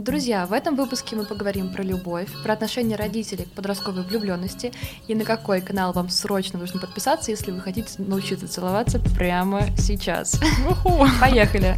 Друзья, 0.00 0.46
в 0.46 0.54
этом 0.54 0.76
выпуске 0.76 1.14
мы 1.14 1.26
поговорим 1.26 1.70
про 1.70 1.82
любовь, 1.82 2.28
про 2.42 2.54
отношения 2.54 2.96
родителей 2.96 3.44
к 3.44 3.50
подростковой 3.50 4.02
влюбленности 4.02 4.72
и 5.08 5.14
на 5.14 5.24
какой 5.24 5.60
канал 5.60 5.92
вам 5.92 6.08
срочно 6.08 6.58
нужно 6.58 6.80
подписаться, 6.80 7.30
если 7.30 7.50
вы 7.50 7.60
хотите 7.60 7.90
научиться 7.98 8.48
целоваться 8.48 8.98
прямо 8.98 9.60
сейчас. 9.76 10.40
Поехали! 11.20 11.76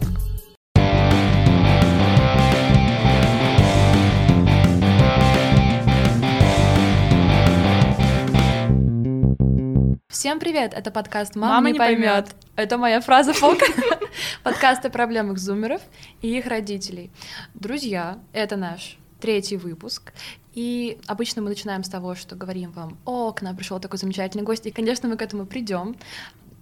Всем 10.23 10.39
привет! 10.39 10.73
Это 10.73 10.93
подкаст 10.93 11.35
«Мама, 11.35 11.55
Мама 11.55 11.67
не 11.67 11.73
не 11.73 11.79
поймет». 11.81 12.27
поймет. 12.27 12.37
Это 12.55 12.79
моя 12.79 13.01
фраза 13.01 13.35
полка. 13.35 13.67
Подкаст 14.45 14.85
о 14.85 14.89
проблемах 14.89 15.39
зумеров 15.39 15.83
и 16.21 16.39
их 16.39 16.47
родителей. 16.47 17.11
Друзья, 17.55 18.21
это 18.33 18.55
наш 18.55 18.99
третий 19.19 19.57
выпуск. 19.57 20.13
И 20.53 21.01
обычно 21.09 21.43
мы 21.43 21.49
начинаем 21.49 21.83
с 21.83 21.89
того, 21.89 22.15
что 22.15 22.37
говорим 22.37 22.71
вам, 22.71 22.99
о, 23.05 23.33
к 23.33 23.43
нам 23.43 23.57
пришел 23.57 23.81
такой 23.81 23.99
замечательный 23.99 24.45
гость, 24.45 24.65
и, 24.65 24.71
конечно, 24.71 25.09
мы 25.09 25.17
к 25.17 25.23
этому 25.23 25.45
придем. 25.45 25.97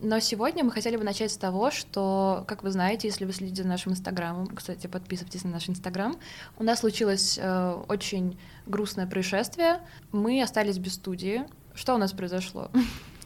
Но 0.01 0.20
сегодня 0.20 0.65
мы 0.65 0.70
хотели 0.70 0.96
бы 0.96 1.04
начать 1.04 1.30
с 1.30 1.37
того, 1.37 1.70
что, 1.70 2.46
как 2.48 2.62
вы 2.62 2.70
знаете, 2.70 3.09
если 3.09 3.27
вы 3.27 3.34
следите 3.34 3.62
за 3.62 3.68
нашим 3.68 3.92
инстаграмом, 3.92 4.46
кстати, 4.46 4.87
подписывайтесь 4.87 5.45
на 5.45 5.51
наш 5.51 5.68
инстаграм, 5.68 6.16
у 6.56 6.65
нас 6.65 6.80
случилось 6.80 7.38
э, 7.38 7.82
очень 7.88 8.40
грустное 8.65 9.06
происшествие. 9.06 9.80
Мы 10.12 10.42
остались 10.42 10.79
без 10.79 10.95
студии. 10.95 11.45
Что 11.74 11.95
у 11.95 11.98
нас 11.98 12.12
произошло? 12.12 12.70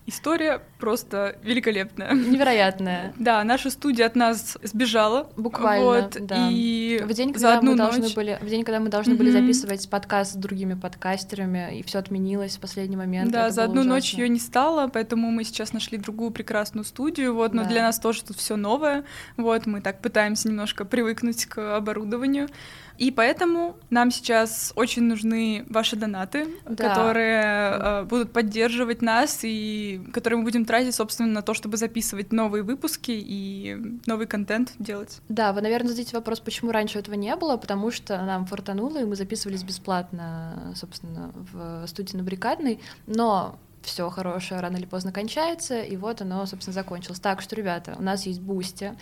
История 0.07 0.61
просто 0.79 1.37
великолепная. 1.43 2.13
Невероятное. 2.13 3.15
Да, 3.17 3.43
наша 3.43 3.71
студия 3.71 4.05
от 4.05 4.17
нас 4.17 4.59
сбежала. 4.63 5.31
Буквально, 5.37 5.85
Вот, 5.85 6.17
да. 6.21 6.49
И 6.51 7.01
В 7.03 7.13
день, 7.15 7.29
за 7.29 7.35
когда 7.35 7.59
одну 7.59 7.71
мы 7.73 7.77
должны 7.79 8.03
ночь... 8.03 8.15
были, 8.15 8.39
в 8.43 8.47
день, 8.47 8.65
когда 8.65 8.81
мы 8.81 8.91
должны 8.91 9.15
были 9.15 9.31
Мгм. 9.31 9.41
записывать 9.41 9.89
подкаст 9.89 10.33
с 10.33 10.37
другими 10.37 10.75
подкастерами, 10.75 11.79
и 11.79 11.83
все 11.83 11.99
отменилось 12.01 12.57
в 12.59 12.61
последний 12.61 12.97
момент. 12.97 13.31
Да, 13.33 13.47
это 13.47 13.55
за 13.55 13.65
одну 13.65 13.83
ночь 13.83 14.05
ужасно. 14.11 14.23
ее 14.23 14.29
не 14.29 14.41
стало, 14.41 14.89
поэтому 14.89 15.31
мы 15.31 15.43
сейчас 15.45 15.73
нашли 15.73 15.97
другую 15.97 16.33
прекрасную 16.33 16.85
студию. 16.85 17.35
Вот, 17.35 17.55
но 17.55 17.63
Да. 17.63 17.69
для 17.71 17.83
нас 17.83 17.99
тоже 17.99 18.25
тут 18.25 18.37
все 18.37 18.57
новое. 18.57 19.05
Вот, 19.39 19.65
мы 19.67 19.81
так 19.81 20.01
пытаемся 20.03 20.49
немножко 20.49 20.85
привыкнуть 20.85 21.47
к 21.47 21.77
оборудованию. 21.77 22.49
И 22.97 23.11
поэтому 23.11 23.77
нам 23.91 24.13
сейчас 24.13 24.73
очень 24.77 25.03
нужны 25.03 25.65
ваши 25.69 25.97
донаты, 25.97 26.47
Да. 26.65 26.89
которые 26.91 27.43
э, 27.43 28.03
будут 28.05 28.33
поддерживать 28.33 29.03
нас 29.03 29.41
и 29.43 29.94
которые 29.99 30.39
мы 30.39 30.45
будем 30.45 30.65
тратить, 30.65 30.95
собственно, 30.95 31.29
на 31.29 31.43
то, 31.43 31.55
чтобы 31.55 31.77
записывать 31.77 32.33
новые 32.33 32.63
выпуски 32.63 33.13
и 33.13 33.77
новый 34.07 34.27
контент 34.27 34.73
делать. 34.79 35.21
Да, 35.29 35.53
вы, 35.53 35.61
наверное, 35.61 35.89
зададите 35.89 36.17
вопрос, 36.17 36.41
почему 36.41 36.73
раньше 36.73 36.99
этого 36.99 37.15
не 37.15 37.35
было, 37.37 37.57
потому 37.57 37.91
что 37.91 38.17
нам 38.23 38.47
фортануло, 38.47 38.99
и 39.01 39.05
мы 39.05 39.17
записывались 39.17 39.63
бесплатно, 39.63 40.73
собственно, 40.77 41.33
в 41.53 41.87
студии 41.87 42.17
на 42.17 42.23
Баррикадной, 42.23 42.81
но 43.07 43.59
все 43.83 44.09
хорошее 44.11 44.61
рано 44.61 44.77
или 44.77 44.87
поздно 44.87 45.13
кончается, 45.13 45.83
и 45.83 45.97
вот 45.97 46.23
оно, 46.23 46.47
собственно, 46.47 46.73
закончилось. 46.73 47.21
Так 47.21 47.43
что, 47.43 47.55
ребята, 47.55 47.95
у 47.99 48.03
нас 48.03 48.27
есть 48.27 48.41
Бусти, 48.41 48.95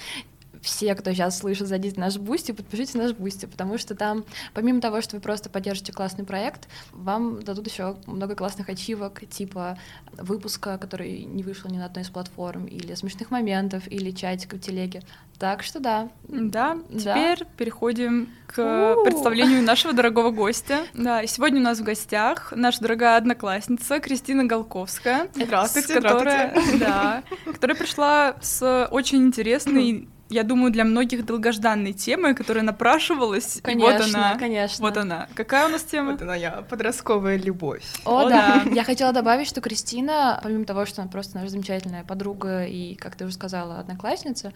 все, 0.62 0.94
кто 0.94 1.12
сейчас 1.12 1.38
слышит, 1.38 1.66
зайдите 1.66 1.98
на 1.98 2.06
наш 2.06 2.16
Бусти, 2.16 2.52
подпишитесь 2.52 2.94
на 2.94 3.02
наш 3.02 3.12
Бусти, 3.12 3.46
потому 3.46 3.76
что 3.78 3.94
там, 3.94 4.24
помимо 4.54 4.80
того, 4.80 5.00
что 5.02 5.16
вы 5.16 5.20
просто 5.22 5.50
поддержите 5.50 5.92
классный 5.92 6.24
проект, 6.24 6.68
вам 6.92 7.42
дадут 7.42 7.66
еще 7.68 7.96
много 8.06 8.34
классных 8.36 8.68
ачивок, 8.68 9.22
типа 9.28 9.76
выпуска, 10.16 10.78
который 10.78 11.24
не 11.24 11.42
вышел 11.42 11.68
ни 11.70 11.78
на 11.78 11.86
одной 11.86 12.04
из 12.04 12.10
платформ, 12.10 12.66
или 12.66 12.94
смешных 12.94 13.30
моментов, 13.30 13.82
или 13.90 14.10
чатика 14.12 14.56
в 14.56 14.60
телеге. 14.60 15.02
Так 15.38 15.64
что 15.64 15.80
да. 15.80 16.08
Да, 16.28 16.78
Да. 16.90 16.98
теперь 16.98 17.46
переходим 17.56 18.28
к 18.46 18.94
У. 18.96 19.04
представлению 19.04 19.62
нашего 19.62 19.92
дорогого 19.92 20.30
гостя. 20.30 20.86
Да, 20.94 21.22
и 21.22 21.26
сегодня 21.26 21.58
у 21.60 21.64
нас 21.64 21.80
в 21.80 21.82
гостях 21.82 22.52
наша 22.54 22.80
дорогая 22.80 23.16
одноклассница 23.16 23.98
Кристина 23.98 24.44
Голковская. 24.44 25.28
Здравствуйте, 25.34 25.88
с 25.88 26.00
которая, 26.00 26.54
да, 26.78 27.22
которая 27.52 27.76
пришла 27.76 28.36
с 28.40 28.86
очень 28.92 29.18
интересной, 29.26 30.08
я 30.32 30.42
думаю, 30.42 30.72
для 30.72 30.84
многих 30.84 31.24
долгожданной 31.24 31.92
темой, 31.92 32.34
которая 32.34 32.64
напрашивалась. 32.64 33.60
Конечно, 33.62 33.98
вот 33.98 34.14
она, 34.14 34.36
конечно. 34.38 34.84
вот 34.84 34.96
она. 34.96 35.28
Какая 35.34 35.66
у 35.66 35.68
нас 35.68 35.82
тема? 35.82 36.12
Вот 36.12 36.22
она 36.22 36.34
я, 36.34 36.62
подростковая 36.62 37.36
любовь. 37.36 37.84
О, 38.04 38.20
О, 38.26 38.28
да. 38.28 38.62
да. 38.64 38.70
Я 38.74 38.84
хотела 38.84 39.12
добавить, 39.12 39.46
что 39.46 39.60
Кристина, 39.60 40.40
помимо 40.42 40.64
того, 40.64 40.86
что 40.86 41.02
она 41.02 41.10
просто 41.10 41.36
наша 41.36 41.50
замечательная 41.50 42.04
подруга 42.04 42.64
и, 42.64 42.94
как 42.94 43.14
ты 43.14 43.24
уже 43.24 43.34
сказала, 43.34 43.78
одноклассница, 43.78 44.52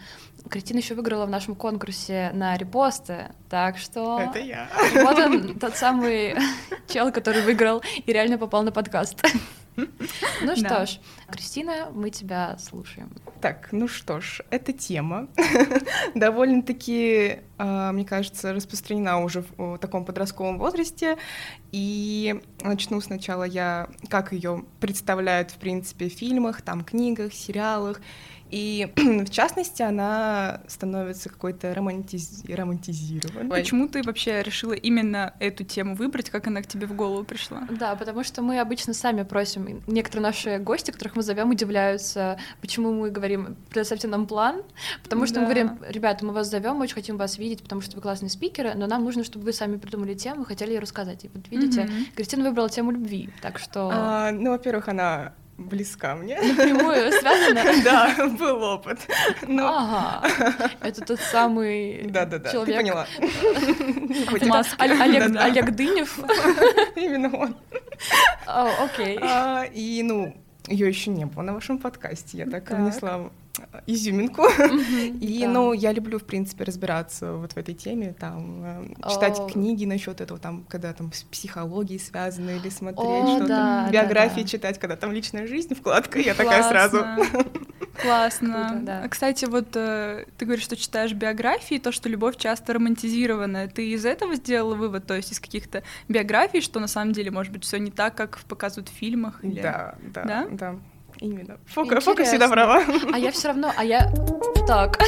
Кристина 0.49 0.79
еще 0.79 0.95
выиграла 0.95 1.27
в 1.27 1.31
нашем 1.31 1.55
конкурсе 1.55 2.31
на 2.33 2.57
репосты. 2.57 3.27
Так 3.51 3.79
что 3.79 4.19
Это 4.19 4.39
я. 4.39 4.69
вот 4.95 5.19
он, 5.19 5.59
тот 5.59 5.77
самый 5.77 6.35
чел, 6.89 7.13
который 7.13 7.43
выиграл 7.43 7.83
и 8.05 8.13
реально 8.13 8.39
попал 8.39 8.63
на 8.63 8.73
подкаст. 8.73 9.23
Ну 9.77 10.57
что 10.57 10.87
ж, 10.87 10.99
Кристина, 11.29 11.91
мы 11.93 12.11
тебя 12.11 12.57
слушаем. 12.59 13.11
Так, 13.41 13.69
ну 13.73 13.89
что 13.89 14.21
ж, 14.21 14.41
эта 14.51 14.73
тема 14.73 15.29
довольно-таки, 16.15 17.41
а, 17.59 17.93
мне 17.93 18.05
кажется, 18.05 18.53
распространена 18.53 19.23
уже 19.23 19.45
в 19.57 19.79
таком 19.79 20.05
подростковом 20.05 20.59
возрасте. 20.59 21.19
И 21.73 22.41
начну 22.63 23.01
сначала 23.01 23.45
я, 23.45 23.89
как 24.09 24.33
ее 24.33 24.65
представляют, 24.81 25.51
в 25.51 25.59
принципе, 25.59 26.09
в 26.09 26.13
фильмах, 26.13 26.63
там, 26.63 26.85
книгах, 26.85 27.33
сериалах. 27.35 28.01
И, 28.51 28.93
в 28.97 29.31
частности, 29.31 29.83
она 29.83 30.61
становится 30.69 31.29
какой-то 31.29 31.75
романтиз... 31.75 32.45
романтизированной. 32.49 33.51
Почему 33.51 33.89
ты 33.89 34.03
вообще 34.03 34.43
решила 34.43 34.73
именно 34.73 35.35
эту 35.41 35.65
тему 35.65 35.95
выбрать? 35.95 36.31
Как 36.31 36.47
она 36.47 36.63
к 36.63 36.67
тебе 36.67 36.87
в 36.87 36.95
голову 36.95 37.25
пришла? 37.25 37.67
Да, 37.71 37.95
потому 37.97 38.23
что 38.25 38.43
мы 38.43 38.61
обычно 38.61 38.95
сами 38.95 39.23
просим, 39.23 39.83
некоторые 39.87 40.23
наши 40.23 40.59
гости, 40.59 40.91
которых 40.91 41.17
мы 41.17 41.23
зовем, 41.23 41.51
удивляются, 41.51 42.39
почему 42.61 42.93
мы 42.93 43.11
говорим, 43.11 43.57
предоставьте 43.71 44.09
нам 44.09 44.27
план, 44.27 44.63
потому 45.03 45.27
что 45.27 45.41
мы 45.41 45.47
Да. 45.47 45.53
говорим, 45.53 45.79
ребята, 45.89 46.25
мы 46.25 46.33
вас 46.33 46.49
зовем, 46.51 46.77
мы 46.77 46.83
очень 46.83 46.95
хотим 46.95 47.17
вас 47.17 47.39
видеть, 47.39 47.63
потому 47.63 47.81
что 47.81 47.97
вы 47.97 48.03
классные 48.03 48.31
спикеры, 48.31 48.75
но 48.75 48.87
нам 48.87 49.05
нужно, 49.05 49.25
чтобы 49.25 49.45
вы 49.47 49.53
сами 49.53 49.77
придумали 49.77 50.15
тему, 50.15 50.45
хотели 50.45 50.73
ее 50.73 50.79
рассказать. 50.81 51.25
И 51.25 51.31
вот 51.33 51.49
видите, 51.51 51.85
Мгм. 51.85 52.07
Кристина 52.15 52.45
выбрала 52.45 52.69
тему 52.69 52.91
любви, 52.91 53.31
так 53.43 53.59
что 53.59 53.91
А, 53.93 54.31
ну, 54.33 54.51
во-первых, 54.51 54.89
она 54.89 55.35
близка 55.59 56.15
мне. 56.15 56.41
напрямую 56.41 57.11
связано. 57.21 57.63
Да, 57.85 58.15
был 58.39 58.63
опыт. 58.63 58.99
Но 59.47 59.69
Ага, 59.69 60.29
это 60.83 61.01
тот 61.05 61.21
самый 61.21 62.03
Да-да-да, 62.09 62.51
ты 62.51 62.53
человек. 62.53 62.77
поняла. 62.77 63.07
Это 64.35 64.47
маске. 64.47 64.77
Олег, 64.79 65.21
Да-да. 65.29 65.45
Олег 65.45 65.71
Дынев. 65.73 66.19
Именно 66.97 67.37
он. 67.37 67.57
Окей. 68.47 69.19
А, 69.23 69.65
И, 69.73 70.03
ну, 70.03 70.37
ее 70.69 70.89
еще 70.89 71.11
не 71.11 71.25
было 71.25 71.43
на 71.43 71.55
вашем 71.55 71.79
подкасте. 71.79 72.39
Я 72.39 72.47
так, 72.47 72.65
Так. 72.69 72.79
внесла 72.79 73.31
изюминку. 73.87 74.43
И, 75.21 75.41
Да. 75.43 75.49
ну, 75.49 75.73
я 75.73 75.93
люблю, 75.93 76.19
в 76.19 76.25
принципе, 76.25 76.65
разбираться 76.65 77.33
вот 77.35 77.53
в 77.53 77.57
этой 77.57 77.75
теме, 77.75 78.15
там, 78.19 78.63
э, 78.65 78.87
читать 79.11 79.39
О. 79.39 79.47
книги 79.49 79.85
насчет 79.85 80.21
этого, 80.21 80.39
там, 80.39 80.65
когда 80.69 80.93
там 80.93 81.13
с 81.13 81.23
психологией 81.25 82.01
связано, 82.01 82.51
или 82.51 82.69
смотреть 82.69 82.99
О, 83.25 83.27
что-то, 83.37 83.47
да, 83.49 83.89
биографии 83.91 84.43
да. 84.43 84.49
читать, 84.49 84.79
когда 84.79 84.97
там 84.97 85.13
личная 85.13 85.47
жизнь, 85.47 85.75
вкладка, 85.75 86.19
я 86.19 86.35
такая 86.35 86.63
сразу. 86.63 86.99
Классно. 86.99 87.45
Классно. 88.03 88.69
Круто, 88.69 88.81
да. 88.85 89.03
А, 89.05 89.09
Кстати, 89.09 89.47
вот 89.47 89.69
э, 89.75 90.27
ты 90.37 90.45
говоришь, 90.45 90.65
что 90.65 90.77
читаешь 90.77 91.13
биографии, 91.15 91.79
то, 91.79 91.93
что 91.93 92.09
любовь 92.11 92.37
часто 92.37 92.75
романтизированная. 92.75 93.69
Ты 93.69 93.89
из 93.91 94.05
этого 94.05 94.35
сделала 94.35 94.75
вывод, 94.75 95.07
то 95.07 95.15
есть 95.15 95.33
из 95.33 95.41
каких-то 95.41 95.83
биографий, 96.09 96.61
что 96.61 96.79
на 96.79 96.89
самом 96.89 97.13
деле, 97.13 97.31
может 97.31 97.53
быть, 97.53 97.65
все 97.65 97.79
не 97.79 97.91
так, 97.91 98.15
как 98.15 98.39
показывают 98.49 98.91
в 98.91 98.93
фильмах? 98.93 99.43
Или... 99.43 99.63
Да, 99.63 99.95
да, 100.13 100.25
Да? 100.25 100.47
да. 100.51 100.77
Именно. 101.21 101.59
Фока, 101.67 102.01
Фока 102.01 102.25
всегда 102.25 102.49
права. 102.49 102.83
А 103.13 103.19
я 103.19 103.31
все 103.31 103.49
равно, 103.49 103.73
а 103.77 103.85
я 103.85 104.13
так. 104.67 104.99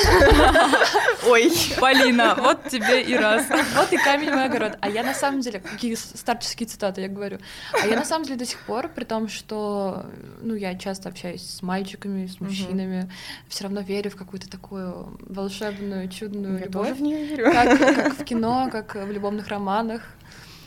Ой. 1.27 1.53
Полина, 1.79 2.35
вот 2.39 2.69
тебе 2.69 3.03
и 3.03 3.15
раз. 3.17 3.45
Вот 3.77 3.93
и 3.93 3.97
камень 3.97 4.31
мой 4.31 4.45
огород. 4.45 4.79
А 4.81 4.89
я 4.89 5.03
на 5.03 5.15
самом 5.15 5.41
деле, 5.41 5.61
какие 5.61 5.95
старческие 5.95 6.69
цитаты 6.69 7.03
я 7.03 7.09
говорю. 7.09 7.39
А 7.73 7.87
я 7.87 7.97
на 7.97 8.05
самом 8.05 8.25
деле 8.25 8.39
до 8.39 8.47
сих 8.47 8.61
пор, 8.61 8.89
при 8.89 9.05
том, 9.05 9.29
что 9.29 10.07
ну, 10.41 10.55
я 10.55 10.77
часто 10.79 11.09
общаюсь 11.09 11.43
с 11.43 11.63
мальчиками, 11.63 12.27
с 12.27 12.41
мужчинами, 12.41 13.11
все 13.49 13.65
равно 13.65 13.81
верю 13.81 14.11
в 14.11 14.17
какую-то 14.17 14.49
такую 14.49 15.19
волшебную, 15.21 16.09
чудную 16.09 16.59
Я 16.59 16.65
любовь. 16.67 16.89
тоже 16.89 16.95
в 16.95 17.03
нее 17.03 17.25
верю. 17.27 17.53
Как, 17.53 17.79
как 17.79 18.19
в 18.19 18.25
кино, 18.25 18.69
как 18.71 18.95
в 18.95 19.11
любовных 19.11 19.49
романах. 19.49 20.03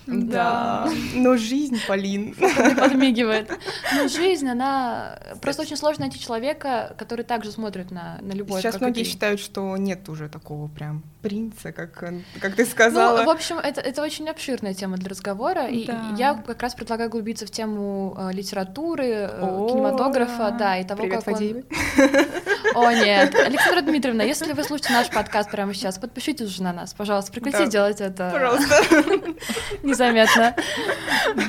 Да. 0.08 0.90
Но 1.14 1.38
жизнь, 1.38 1.78
Полин. 1.88 2.36
Подмигивает. 2.80 3.50
Но 3.96 4.08
жизнь, 4.08 4.48
она... 4.48 5.20
Просто 5.42 5.62
очень 5.62 5.78
сложно 5.78 6.06
найти 6.06 6.20
человека, 6.20 6.96
который 6.98 7.24
также 7.24 7.52
смотрит 7.52 7.92
на, 7.92 8.18
на 8.22 8.34
любовь. 8.34 8.62
Сейчас 8.62 8.80
многие 8.80 9.04
ты. 9.04 9.10
считают, 9.10 9.40
что 9.40 9.78
нет 9.78 10.10
уже 10.10 10.30
такого 10.30 10.68
прям 10.68 11.04
принца, 11.22 11.72
как, 11.72 12.02
э, 12.04 12.22
как 12.40 12.56
ты 12.56 12.66
сказала. 12.66 13.18
Ну, 13.20 13.26
в 13.26 13.30
общем, 13.30 13.58
это, 13.60 13.80
это 13.82 14.02
очень 14.02 14.28
обширная 14.30 14.74
тема 14.74 14.98
для 14.98 15.10
разговора, 15.10 15.68
и 15.68 15.86
Да. 15.86 16.16
я 16.18 16.34
как 16.36 16.62
раз 16.62 16.74
предлагаю 16.76 17.10
углубиться 17.10 17.46
в 17.46 17.52
тему 17.52 18.16
э, 18.18 18.32
литературы, 18.34 19.06
э, 19.08 19.40
О, 19.42 19.70
кинематографа, 19.70 20.52
да, 20.58 20.78
и 20.78 20.84
того, 20.84 21.04
Привет, 21.04 21.20
как 21.20 21.28
он... 21.28 21.34
Фадеевы. 21.36 21.64
О, 22.76 22.92
нет. 22.92 23.36
Александра 23.36 23.82
Дмитриевна, 23.82 24.24
если 24.24 24.52
вы 24.54 24.64
слушаете 24.64 24.94
наш 24.94 25.10
подкаст 25.10 25.52
прямо 25.52 25.74
сейчас, 25.74 25.98
подпишитесь 25.98 26.48
уже 26.48 26.64
на 26.64 26.74
нас, 26.74 26.94
пожалуйста, 26.94 27.32
прекратите 27.32 27.66
Да. 27.66 27.70
делать 27.72 28.02
это 28.02 28.30
Пожалуйста. 28.32 28.76
незаметно. 29.84 30.56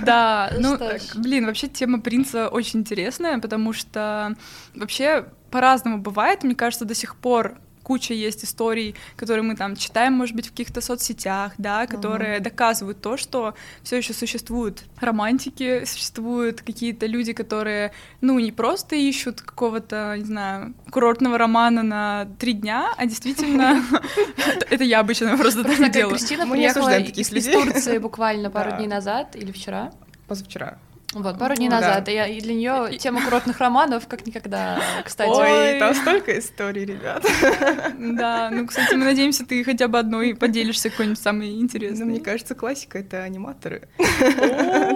Да, 0.04 0.50
Ну 0.58 0.78
блин, 1.16 1.46
вообще 1.46 1.68
тема 1.68 2.00
принца 2.00 2.48
очень 2.48 2.80
интересная, 2.80 3.38
потому 3.38 3.72
что 3.72 4.36
вообще 4.74 5.26
по-разному 5.50 5.98
бывает. 5.98 6.42
Мне 6.44 6.54
кажется, 6.54 6.84
до 6.84 6.94
сих 6.94 7.16
пор 7.16 7.58
куча 7.82 8.14
есть 8.14 8.44
историй, 8.44 8.94
которые 9.16 9.42
мы 9.42 9.56
там 9.56 9.76
читаем, 9.76 10.12
может 10.14 10.34
быть, 10.36 10.46
в 10.46 10.50
каких-то 10.50 10.80
соцсетях, 10.80 11.52
да, 11.58 11.86
которые 11.86 12.40
доказывают 12.40 13.00
то, 13.00 13.16
что 13.16 13.54
все 13.82 13.96
еще 13.96 14.12
существуют 14.12 14.84
романтики, 15.00 15.84
существуют 15.84 16.62
какие-то 16.62 17.06
люди, 17.06 17.32
которые, 17.32 17.92
ну, 18.20 18.38
не 18.38 18.52
просто 18.52 18.96
ищут 18.96 19.40
какого-то, 19.40 20.14
не 20.18 20.24
знаю, 20.24 20.74
курортного 20.90 21.38
романа 21.38 21.82
на 21.82 22.26
три 22.38 22.52
дня, 22.52 22.92
а 22.96 23.06
действительно, 23.06 23.82
это- 24.70 24.84
я 24.84 25.00
обычно 25.00 25.36
просто 25.36 25.64
так 25.64 25.90
делаю. 25.92 26.16
Кристина 26.16 26.46
приехала 26.46 26.98
из. 26.98 27.30
Турции 27.52 27.98
буквально 27.98 28.50
пару 28.50 28.76
дней 28.76 28.86
назад 28.88 29.36
или 29.36 29.50
вчера. 29.52 29.90
Позавчера. 30.28 30.78
Вот, 31.14 31.38
пару 31.38 31.54
дней 31.54 31.68
Ну, 31.68 31.72
да. 31.76 31.80
назад. 31.80 32.08
И, 32.08 32.12
я- 32.12 32.26
и 32.26 32.40
для 32.40 32.54
нее 32.54 32.96
тема 32.98 33.22
курортных 33.22 33.58
романов 33.58 34.06
как 34.08 34.26
никогда, 34.26 34.80
кстати. 35.04 35.28
Ой. 35.30 35.72
Ой, 35.74 35.78
там 35.78 35.94
столько 35.94 36.38
историй, 36.38 36.84
ребят. 36.86 37.24
Да, 37.98 38.48
ну, 38.50 38.66
кстати, 38.66 38.94
мы 38.94 39.04
надеемся, 39.04 39.44
ты 39.44 39.62
хотя 39.64 39.88
бы 39.88 39.98
одной 39.98 40.34
поделишься 40.40 40.88
какой-нибудь 40.90 41.18
самой 41.18 41.50
Ну, 41.50 41.60
интересной. 41.62 42.06
мне 42.06 42.20
кажется, 42.20 42.54
классика— 42.54 42.98
это 43.00 43.22
аниматоры 43.24 43.88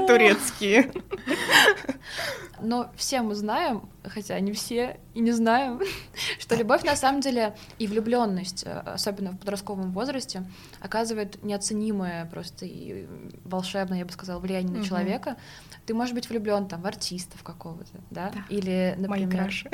турецкие. 0.07 0.91
Но 2.61 2.91
все 2.97 3.23
мы 3.23 3.35
знаем, 3.35 3.89
хотя 4.05 4.39
не 4.41 4.53
все 4.53 4.99
и 5.15 5.21
не 5.21 5.33
знаем, 5.33 5.81
что 6.39 6.55
любовь 6.55 6.85
на 6.85 6.97
самом 6.97 7.21
деле 7.21 7.55
и 7.79 7.87
влюбленность, 7.87 8.65
э, 8.67 8.79
особенно 8.81 9.33
в 9.33 9.39
подростковом 9.39 9.93
возрасте, 9.93 10.45
оказывает 10.81 11.43
неоценимое 11.43 12.27
просто 12.27 12.67
и 12.67 13.07
волшебное, 13.45 13.99
я 13.99 14.05
бы 14.05 14.13
сказала, 14.13 14.41
влияние 14.41 14.79
на 14.79 14.85
человека. 14.85 15.37
Ты 15.87 15.95
можешь 15.95 16.15
быть 16.15 16.29
влюблен 16.29 16.67
там 16.67 16.83
в 16.83 16.87
артистов 16.87 17.43
какого-то, 17.43 17.93
да? 18.11 18.31
Да. 18.35 18.41
Или, 18.49 18.95
Мои 18.99 19.25
например. 19.25 19.45
краши. 19.45 19.71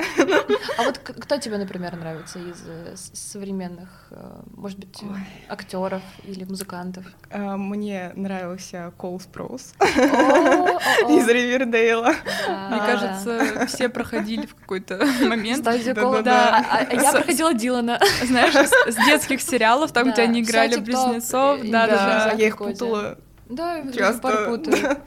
А 0.77 0.83
вот 0.83 0.97
кто 0.99 1.37
тебе, 1.37 1.57
например, 1.57 1.95
нравится 1.95 2.39
из 2.39 2.63
э, 2.65 2.95
современных, 2.95 4.07
э, 4.11 4.41
может 4.55 4.79
быть, 4.79 5.01
Ой. 5.01 5.19
актеров 5.49 6.01
или 6.23 6.43
музыкантов? 6.43 7.05
Мне 7.31 8.11
нравился 8.15 8.93
Коул 8.97 9.19
Спроус 9.19 9.73
из 9.81 11.27
Ривердейла. 11.27 12.13
Да, 12.47 12.72
Мне 12.73 12.81
да. 12.81 12.85
кажется, 12.87 13.67
все 13.67 13.89
проходили 13.89 14.45
в 14.45 14.55
какой-то 14.55 15.05
момент. 15.21 15.59
Стадию 15.61 15.95
Да, 15.95 16.01
кола, 16.01 16.21
да. 16.21 16.65
А- 16.69 16.77
а 16.89 16.93
я 16.93 17.11
проходила 17.11 17.53
Дилана. 17.53 17.99
Знаешь, 18.23 18.53
с, 18.53 18.95
детских 19.05 19.41
сериалов, 19.41 19.91
там, 19.91 20.11
где 20.11 20.23
они 20.23 20.41
играли 20.41 20.77
близнецов. 20.77 21.61
Да, 21.63 21.87
да, 21.87 22.33
я 22.37 22.47
их 22.47 22.57
путала 22.57 23.17
Да, 23.49 23.77
я 23.77 23.91
часто. 23.91 24.45
путаю. 24.47 24.97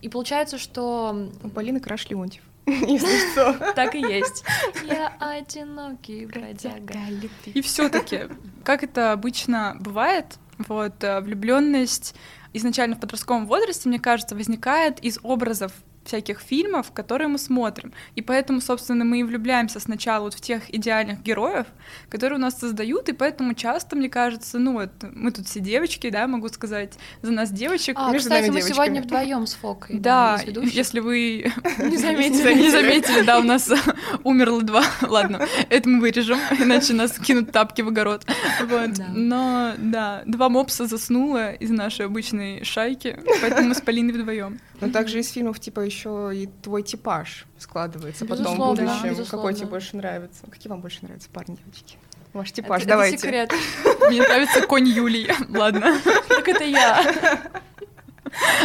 И 0.00 0.08
получается, 0.08 0.58
что 0.58 1.28
У 1.44 1.48
Полины 1.48 1.78
краш 1.78 2.08
Леонтьев, 2.10 2.42
если 2.66 3.30
что. 3.32 3.72
так 3.74 3.94
и 3.94 4.00
есть. 4.00 4.44
Я 4.84 5.12
одинокий 5.20 6.26
бродяга. 6.26 6.98
И 7.46 7.60
все-таки, 7.62 8.22
как 8.64 8.82
это 8.82 9.12
обычно 9.12 9.76
бывает, 9.78 10.38
вот 10.58 10.94
влюбленность 11.20 12.14
изначально 12.52 12.96
в 12.96 13.00
подростковом 13.00 13.46
возрасте, 13.46 13.88
мне 13.88 13.98
кажется, 13.98 14.34
возникает 14.34 14.98
из 15.00 15.18
образов 15.22 15.72
всяких 16.04 16.40
фильмов, 16.40 16.92
которые 16.92 17.28
мы 17.28 17.38
смотрим. 17.38 17.92
И 18.14 18.22
поэтому, 18.22 18.60
собственно, 18.60 19.04
мы 19.04 19.20
и 19.20 19.22
влюбляемся 19.22 19.80
сначала 19.80 20.24
вот 20.24 20.34
в 20.34 20.40
тех 20.40 20.72
идеальных 20.74 21.22
героев, 21.22 21.66
которые 22.08 22.38
у 22.38 22.40
нас 22.40 22.58
создают, 22.58 23.08
и 23.08 23.12
поэтому 23.12 23.54
часто, 23.54 23.96
мне 23.96 24.08
кажется, 24.08 24.58
ну 24.58 24.72
вот 24.74 24.90
мы 25.14 25.30
тут 25.30 25.46
все 25.46 25.60
девочки, 25.60 26.10
да, 26.10 26.26
могу 26.26 26.48
сказать, 26.48 26.94
за 27.22 27.32
нас 27.32 27.50
девочек. 27.50 27.96
А, 27.98 28.10
Между 28.10 28.28
кстати, 28.28 28.48
мы 28.48 28.56
девочками. 28.56 28.74
сегодня 28.74 29.02
вдвоем 29.02 29.46
с 29.46 29.54
Фокой. 29.54 29.98
Да, 29.98 30.40
ведущих. 30.44 30.74
если 30.74 31.00
вы 31.00 31.52
Не 31.78 31.96
заметили. 31.96 32.54
не 32.62 32.70
заметили, 32.70 33.22
да, 33.22 33.38
у 33.38 33.42
нас 33.42 33.70
умерло 34.24 34.62
два. 34.62 34.84
Ладно, 35.02 35.46
это 35.68 35.88
мы 35.88 36.00
вырежем, 36.00 36.38
иначе 36.58 36.94
нас 36.94 37.18
кинут 37.18 37.52
тапки 37.52 37.82
в 37.82 37.88
огород. 37.88 38.24
Вот. 38.60 38.92
Да. 38.92 39.06
Но 39.14 39.72
да, 39.78 40.22
два 40.26 40.48
мопса 40.48 40.86
заснуло 40.86 41.52
из 41.52 41.70
нашей 41.70 42.06
обычной 42.06 42.64
шайки, 42.64 43.18
поэтому 43.40 43.68
мы 43.68 43.74
с 43.74 43.80
Полиной 43.80 44.12
вдвоем. 44.12 44.60
Но 44.82 44.90
также 44.92 45.20
из 45.20 45.30
фильмов 45.30 45.58
типа 45.60 45.80
еще 45.80 46.30
и 46.34 46.48
твой 46.62 46.82
типаж 46.82 47.46
складывается 47.58 48.26
потом 48.26 48.54
в 48.54 48.58
будущем. 48.58 49.10
безусловно. 49.10 49.24
Какой 49.30 49.54
тебе 49.54 49.66
больше 49.66 49.96
нравится? 49.96 50.42
Какие 50.50 50.68
вам 50.70 50.80
больше 50.80 50.98
нравятся 51.02 51.28
парни, 51.30 51.56
девочки? 51.64 51.96
Ваш 52.32 52.48
Это- 52.50 52.62
типаж, 52.62 52.80
это 52.82 52.88
давайте. 52.90 53.18
секрет. 53.18 53.52
Мне 54.08 54.22
нравится 54.22 54.66
конь 54.66 54.86
Юлии. 54.88 55.32
Ладно, 55.56 55.98
Так 56.28 56.48
это 56.48 56.64
я. 56.64 57.02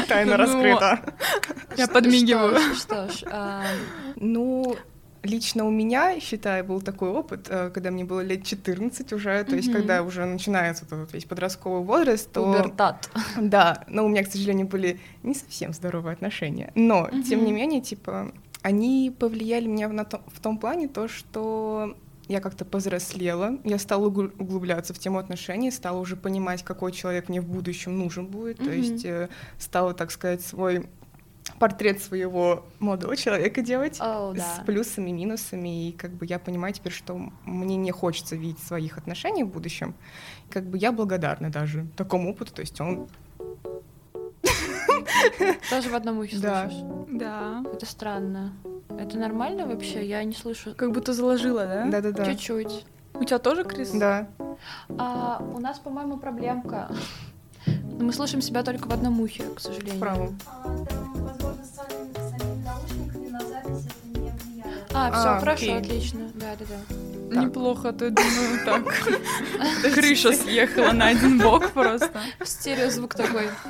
Тайна 0.07 0.37
Ну, 0.37 0.43
раскрыта. 0.43 1.13
я 1.75 1.87
подмигиваю. 1.87 2.57
Что 2.75 3.07
ж, 3.07 3.11
что 3.11 3.11
ж, 3.11 3.23
а, 3.29 3.63
Ну, 4.15 4.77
лично 5.27 5.65
у 5.65 5.71
меня, 5.71 6.19
считаю, 6.19 6.63
был 6.65 6.81
такой 6.81 7.09
опыт, 7.09 7.47
э, 7.50 7.69
когда 7.74 7.91
мне 7.91 8.03
было 8.06 8.21
лет 8.21 8.44
14 8.44 9.13
уже, 9.13 9.44
то 9.44 9.56
есть 9.56 9.68
Мгм. 9.68 9.77
когда 9.77 10.01
уже 10.03 10.25
начинается 10.25 10.85
вот 10.89 10.97
этот 11.00 11.13
весь 11.13 11.25
подростковый 11.25 11.81
возраст, 11.83 12.31
то... 12.31 12.44
пубертат. 12.45 13.09
Да, 13.41 13.83
но 13.88 14.06
у 14.06 14.09
меня, 14.09 14.24
к 14.24 14.31
сожалению, 14.31 14.68
были 14.68 15.00
не 15.24 15.33
совсем 15.35 15.74
здоровые 15.74 16.13
отношения. 16.13 16.71
Но, 16.75 17.09
тем 17.27 17.45
не 17.45 17.51
менее, 17.51 17.81
типа, 17.81 18.31
они 18.63 19.13
повлияли 19.18 19.68
меня 19.68 19.88
на 19.89 20.03
том- 20.06 20.24
в 20.27 20.39
том 20.39 20.57
плане 20.57 20.88
то, 20.88 21.07
что 21.07 21.95
я 22.27 22.41
как-то 22.41 22.65
повзрослела, 22.65 23.57
я 23.63 23.80
стала 23.80 24.07
угл- 24.09 24.33
углубляться 24.39 24.94
в 24.94 25.00
тему 25.00 25.18
отношений, 25.19 25.71
стала 25.71 25.97
уже 26.00 26.15
понимать, 26.18 26.63
какой 26.63 26.91
человек 26.91 27.30
мне 27.30 27.39
в 27.39 27.45
будущем 27.47 27.97
нужен 27.97 28.25
будет, 28.27 28.57
то 28.57 28.63
Мгм. 28.65 28.73
есть 28.73 29.06
э, 29.06 29.30
стала, 29.57 29.94
так 29.94 30.12
сказать, 30.12 30.41
свой 30.41 30.88
портрет 31.59 32.01
своего 32.01 32.65
молодого 32.79 33.15
человека 33.15 33.61
делать 33.61 33.97
О, 33.99 34.33
да. 34.33 34.41
с 34.41 34.65
плюсами, 34.65 35.11
минусами, 35.11 35.89
и 35.89 35.91
как 35.91 36.11
бы 36.11 36.25
я 36.25 36.39
понимаю 36.39 36.73
теперь, 36.73 36.94
что 36.94 37.19
мне 37.45 37.75
не 37.75 37.91
хочется 37.91 38.35
видеть 38.35 38.59
своих 38.63 38.97
отношений 38.97 39.44
в 39.44 39.47
будущем. 39.47 39.95
Как 40.49 40.63
бы 40.65 40.77
я 40.77 40.91
благодарна 40.91 41.49
даже 41.51 41.88
такому 41.95 42.29
опыту, 42.31 42.53
то 42.53 42.61
есть 42.61 42.79
он 42.81 43.07
Тоже 45.69 45.89
в 45.89 45.95
одном 45.95 46.19
ухе 46.19 46.38
Да. 46.38 46.69
слышишь. 46.69 46.85
Да. 47.11 47.63
Это 47.73 47.85
странно. 47.85 48.53
Это 48.89 49.17
нормально 49.17 49.65
вообще? 49.67 50.05
Я 50.07 50.23
не 50.23 50.33
слышу. 50.33 50.73
Как 50.75 50.91
будто 50.91 51.13
заложила, 51.13 51.65
да? 51.65 51.85
Да-да-да. 51.88 52.25
Чуть-чуть. 52.25 52.85
У 53.13 53.23
тебя 53.23 53.39
тоже, 53.39 53.63
Крис? 53.63 53.91
Да. 53.91 54.27
А, 54.97 55.41
у 55.55 55.59
нас, 55.59 55.79
по-моему, 55.79 56.17
проблемка. 56.17 56.89
Мы 57.99 58.13
слышим 58.13 58.41
себя 58.41 58.63
только 58.63 58.88
в 58.88 58.94
одном 58.94 59.19
ухе, 59.21 59.44
к 59.55 59.59
сожалению. 59.59 59.95
В 59.95 59.99
правом. 59.99 60.38
А, 64.97 65.11
все, 65.11 65.30
А, 65.30 65.39
хорошо, 65.39 65.63
окей. 65.63 65.77
отлично. 65.77 66.19
Да, 66.33 66.56
да, 66.59 66.66
да. 66.66 67.35
Так. 67.35 67.44
Неплохо, 67.44 67.92
то 67.94 68.06
я 68.06 68.11
думаю, 68.11 68.66
так. 68.66 68.83
Крыша 69.94 70.33
съехала 70.33 70.92
на 70.94 71.07
один 71.07 71.39
бок 71.39 71.71
просто. 71.71 72.09
Стереозвук 72.44 73.16
такой. 73.16 73.49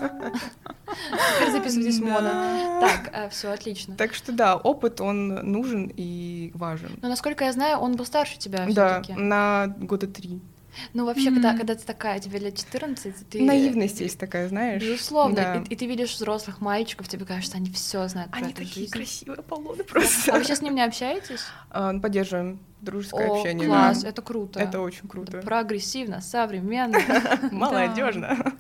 Теперь 1.40 1.52
записывайтесь 1.52 2.00
моно. 2.00 2.80
Так, 2.82 3.32
все, 3.32 3.52
отлично. 3.52 3.96
Так 3.96 4.14
что 4.14 4.32
да, 4.32 4.56
опыт, 4.56 5.02
он 5.02 5.28
нужен 5.52 5.92
и 5.96 6.52
важен. 6.54 6.98
Но 7.02 7.10
насколько 7.10 7.44
я 7.46 7.52
знаю, 7.52 7.78
он 7.80 7.96
был 7.96 8.06
старше 8.06 8.38
тебя 8.38 8.66
Да, 8.70 9.02
на 9.18 9.68
года 9.80 10.08
три. 10.08 10.40
Ну, 10.94 11.06
вообще, 11.06 11.32
когда, 11.32 11.50
Мгм. 11.50 11.58
когда 11.60 11.76
ты 11.76 11.86
такая, 11.86 12.20
тебе 12.20 12.40
лет 12.40 12.56
14, 12.58 13.30
ты... 13.30 13.42
Наивность 13.44 14.00
есть 14.02 14.20
такая, 14.20 14.48
знаешь. 14.50 14.82
Безусловно. 14.82 15.36
Да. 15.36 15.56
И, 15.58 15.74
и 15.74 15.76
ты 15.76 15.86
видишь 15.86 16.14
взрослых 16.16 16.62
мальчиков, 16.62 17.08
тебе 17.08 17.26
кажется, 17.26 17.58
они 17.58 17.70
все 17.72 18.08
знают 18.08 18.32
про 18.32 18.40
Они 18.40 18.52
эту 18.52 18.58
такие 18.62 18.82
жизнь. 18.86 18.92
красивые 18.92 19.42
полоны 19.44 19.82
А 19.82 19.84
просто. 19.84 20.32
вы 20.34 20.44
сейчас 20.44 20.60
с 20.60 20.62
ним 20.62 20.76
не 20.76 20.82
общаетесь? 20.84 21.42
А, 21.70 21.92
ну, 21.92 22.02
Поддерживаем 22.02 22.60
дружеское 22.82 23.28
О, 23.28 23.38
общение. 23.40 23.68
класс, 23.68 24.04
да. 24.04 24.10
это 24.10 24.22
круто. 24.22 24.60
Это 24.60 24.80
очень 24.82 25.08
круто. 25.08 25.40
Прогрессивно, 25.40 26.22
современно. 26.22 27.00
Молодежно. 27.52 28.54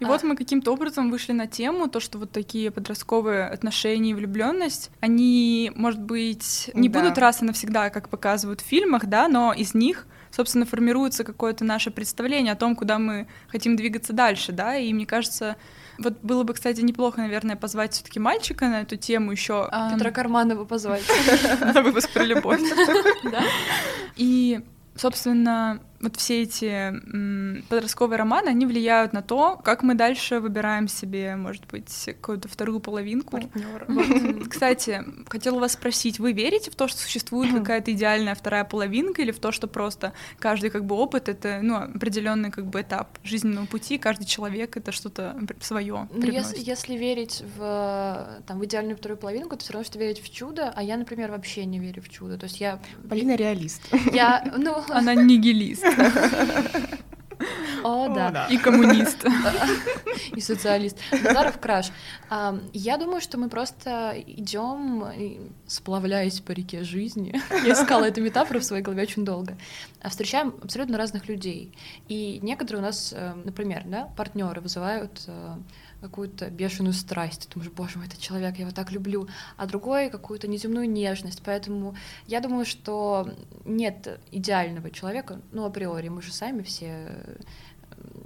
И 0.00 0.04
А. 0.04 0.08
вот 0.08 0.22
мы 0.24 0.36
каким-то 0.36 0.72
образом 0.72 1.10
вышли 1.10 1.32
на 1.32 1.46
тему, 1.46 1.88
то, 1.88 2.00
что 2.00 2.18
вот 2.18 2.32
такие 2.32 2.70
подростковые 2.70 3.44
отношения 3.46 4.10
и 4.10 4.14
влюбленность, 4.14 4.90
они, 5.00 5.70
может 5.76 6.00
быть, 6.00 6.70
не 6.74 6.88
будут 6.88 7.16
раз 7.18 7.42
и 7.42 7.44
навсегда, 7.44 7.90
как 7.90 8.08
показывают 8.08 8.60
в 8.60 8.64
фильмах, 8.64 9.06
да, 9.06 9.28
но 9.28 9.52
из 9.52 9.72
них 9.74 10.06
собственно, 10.30 10.66
формируется 10.66 11.24
какое-то 11.24 11.64
наше 11.64 11.90
представление 11.90 12.52
о 12.52 12.56
том, 12.56 12.76
куда 12.76 12.98
мы 12.98 13.26
хотим 13.48 13.76
двигаться 13.76 14.12
дальше, 14.12 14.52
да, 14.52 14.76
и 14.76 14.92
мне 14.92 15.06
кажется, 15.06 15.56
вот 15.98 16.18
было 16.22 16.44
бы, 16.44 16.54
кстати, 16.54 16.80
неплохо, 16.80 17.20
наверное, 17.20 17.56
позвать 17.56 17.92
все-таки 17.92 18.18
мальчика 18.18 18.68
на 18.68 18.82
эту 18.82 18.96
тему 18.96 19.32
еще. 19.32 19.68
Петра 19.92 20.10
Карманова 20.10 20.64
позвать. 20.64 21.02
На 21.60 21.82
выпуск 21.82 22.10
про 22.10 22.24
любовь. 22.24 22.60
И, 24.16 24.60
собственно, 24.96 25.80
вот 26.00 26.16
все 26.16 26.42
эти 26.42 26.92
подростковые 27.68 28.18
романы, 28.18 28.48
они 28.48 28.66
влияют 28.66 29.12
на 29.12 29.22
то, 29.22 29.60
как 29.62 29.82
мы 29.82 29.94
дальше 29.94 30.40
выбираем 30.40 30.88
себе, 30.88 31.36
может 31.36 31.66
быть, 31.66 31.90
какую-то 32.06 32.48
вторую 32.48 32.80
половинку. 32.80 33.40
Вот. 33.88 34.48
Кстати, 34.50 35.04
хотела 35.28 35.58
вас 35.58 35.72
спросить, 35.72 36.18
вы 36.18 36.32
верите 36.32 36.70
в 36.70 36.74
то, 36.74 36.88
что 36.88 37.00
существует 37.00 37.52
какая-то 37.52 37.92
идеальная 37.92 38.34
вторая 38.34 38.64
половинка, 38.64 39.22
или 39.22 39.30
в 39.30 39.38
то, 39.38 39.52
что 39.52 39.66
просто 39.66 40.12
каждый 40.38 40.70
как 40.70 40.84
бы 40.84 40.94
опыт— 40.94 41.28
это 41.28 41.60
ну, 41.62 41.76
определенный 41.76 42.50
как 42.50 42.66
бы 42.66 42.80
этап 42.80 43.18
жизненного 43.22 43.66
пути, 43.66 43.98
каждый 43.98 44.24
человек— 44.24 44.76
это 44.78 44.92
что-то 44.92 45.36
свое 45.60 46.08
ну, 46.12 46.26
если, 46.26 46.58
если 46.58 46.94
верить 46.94 47.42
в, 47.56 48.42
там, 48.46 48.58
в 48.58 48.64
идеальную 48.64 48.96
вторую 48.96 49.18
половинку, 49.18 49.56
то 49.56 49.62
все 49.62 49.72
равно, 49.72 49.84
что 49.84 49.98
верить 49.98 50.22
в 50.22 50.32
чудо, 50.32 50.72
а 50.74 50.82
я, 50.82 50.96
например, 50.96 51.30
вообще 51.30 51.64
не 51.64 51.78
верю 51.78 52.02
в 52.02 52.08
чудо. 52.08 52.38
То 52.38 52.44
есть 52.44 52.60
я... 52.60 52.80
Полина 53.08 53.36
реалист. 53.36 53.82
Я, 54.12 54.52
ну... 54.58 54.76
Она 54.88 55.14
нигилист. 55.14 55.84
О, 57.82 58.08
да. 58.08 58.46
И 58.50 58.58
коммунист. 58.58 59.24
И 60.36 60.40
социалист. 60.40 60.98
Назаров 61.10 61.58
краш. 61.58 61.90
Я 62.72 62.98
думаю, 62.98 63.20
что 63.20 63.38
мы 63.38 63.48
просто 63.48 64.14
идем, 64.26 65.04
сплавляясь 65.66 66.40
по 66.40 66.52
реке 66.52 66.84
жизни. 66.84 67.40
Я 67.64 67.72
искала 67.72 68.04
эту 68.04 68.20
метафору 68.20 68.60
в 68.60 68.64
своей 68.64 68.82
голове 68.82 69.02
очень 69.02 69.24
долго. 69.24 69.56
А 70.02 70.10
встречаем 70.10 70.54
абсолютно 70.62 70.98
разных 70.98 71.28
людей. 71.28 71.72
И 72.08 72.38
некоторые 72.42 72.82
у 72.82 72.86
нас, 72.86 73.14
э, 73.16 73.32
например, 73.44 73.82
да, 73.86 74.08
партнеры 74.16 74.60
вызывают 74.60 75.24
э, 75.26 75.56
какую-то 76.00 76.50
бешеную 76.50 76.92
страсть. 76.92 77.46
Ты 77.46 77.54
думаешь, 77.54 77.72
боже 77.72 77.98
мой, 77.98 78.06
этот 78.06 78.20
человек, 78.20 78.56
я 78.56 78.62
его 78.62 78.74
так 78.74 78.90
люблю. 78.92 79.28
А 79.56 79.66
другой 79.66 80.10
какую-то 80.10 80.48
неземную 80.48 80.88
нежность. 80.88 81.42
Поэтому 81.44 81.94
я 82.26 82.40
думаю, 82.40 82.64
что 82.64 83.30
нет 83.64 84.20
идеального 84.30 84.90
человека, 84.90 85.40
ну, 85.52 85.64
априори. 85.64 86.08
Мы 86.08 86.22
же 86.22 86.32
сами 86.32 86.62
все 86.62 87.24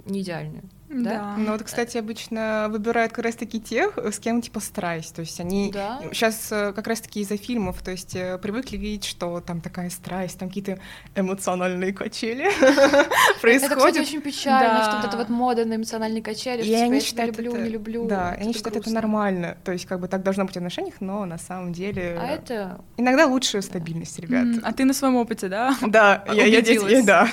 не 0.05 0.21
идеальные. 0.21 0.63
Да? 0.89 1.03
да. 1.03 1.35
Ну 1.37 1.51
вот, 1.51 1.63
кстати, 1.63 1.97
обычно 1.97 2.67
выбирают 2.69 3.11
как 3.11 3.25
раз-таки 3.25 3.59
тех, 3.59 3.97
с 3.97 4.19
кем 4.19 4.41
типа 4.41 4.59
страсть. 4.59 5.15
То 5.15 5.21
есть 5.21 5.39
они 5.39 5.71
да. 5.71 5.99
сейчас 6.11 6.51
э, 6.51 6.73
как 6.73 6.87
раз-таки 6.87 7.21
из-за 7.21 7.37
фильмов, 7.37 7.81
то 7.81 7.91
есть 7.91 8.15
э, 8.15 8.37
привыкли 8.37 8.77
видеть, 8.77 9.05
что 9.05 9.39
там 9.41 9.61
такая 9.61 9.89
страсть, 9.89 10.37
там 10.37 10.49
какие-то 10.49 10.79
эмоциональные 11.15 11.91
качели 11.91 12.45
происходят. 13.41 13.71
Это, 13.71 13.75
кстати, 13.77 13.99
очень 13.99 14.21
печально, 14.21 14.83
что 14.83 14.97
вот 14.97 15.05
эта 15.05 15.17
вот 15.17 15.29
мода 15.29 15.65
на 15.65 15.75
эмоциональные 15.75 16.21
качели, 16.21 16.61
что 16.61 16.71
я 16.71 16.99
типа, 16.99 17.41
люблю, 17.41 17.55
не 17.55 17.69
люблю. 17.69 18.05
Да, 18.07 18.31
они 18.31 18.53
считают 18.53 18.77
это 18.77 18.91
нормально. 18.91 19.57
То 19.63 19.71
есть 19.71 19.85
как 19.85 19.99
бы 19.99 20.07
так 20.07 20.23
должно 20.23 20.45
быть 20.45 20.53
в 20.53 20.57
отношениях, 20.57 20.95
но 20.99 21.25
на 21.25 21.37
самом 21.37 21.73
деле... 21.73 22.17
А 22.21 22.27
это... 22.27 22.81
Иногда 22.97 23.25
лучше 23.25 23.61
стабильность, 23.61 24.19
ребят. 24.19 24.47
А 24.63 24.71
ты 24.71 24.85
на 24.85 24.93
своем 24.93 25.15
опыте, 25.15 25.47
да? 25.47 25.75
Да, 25.81 26.25
я, 26.31 26.45
я, 26.45 27.03
да. 27.03 27.29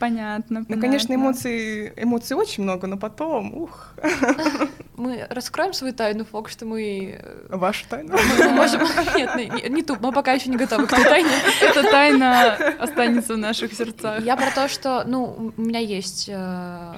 Понятно, 0.00 0.64
Ну, 0.66 0.80
конечно, 0.80 1.14
эмоций, 1.14 1.92
эмоций 1.96 2.34
очень 2.34 2.49
много, 2.58 2.86
но 2.86 2.96
потом, 2.96 3.54
ух. 3.54 3.94
Мы 4.96 5.26
раскроем 5.30 5.72
свою 5.72 5.94
тайну, 5.94 6.24
Фок, 6.26 6.50
что 6.50 6.66
мы... 6.66 7.18
Э, 7.22 7.56
Вашу 7.56 7.88
тайну? 7.88 8.16
Мы 8.38 8.50
можем... 8.50 8.80
Нет, 9.16 9.34
не, 9.34 9.68
не 9.70 9.82
ту, 9.82 9.96
мы 9.98 10.12
пока 10.12 10.32
еще 10.32 10.50
не 10.50 10.58
готовы 10.58 10.86
к 10.86 10.90
той 10.90 11.04
тайне. 11.04 11.30
Эта 11.62 11.82
тайна 11.82 12.54
останется 12.78 13.34
в 13.34 13.38
наших 13.38 13.72
сердцах. 13.72 14.22
Я 14.22 14.36
про 14.36 14.50
то, 14.50 14.68
что, 14.68 15.04
ну, 15.06 15.52
у 15.56 15.60
меня 15.62 15.80
есть 15.80 16.28
э, 16.30 16.94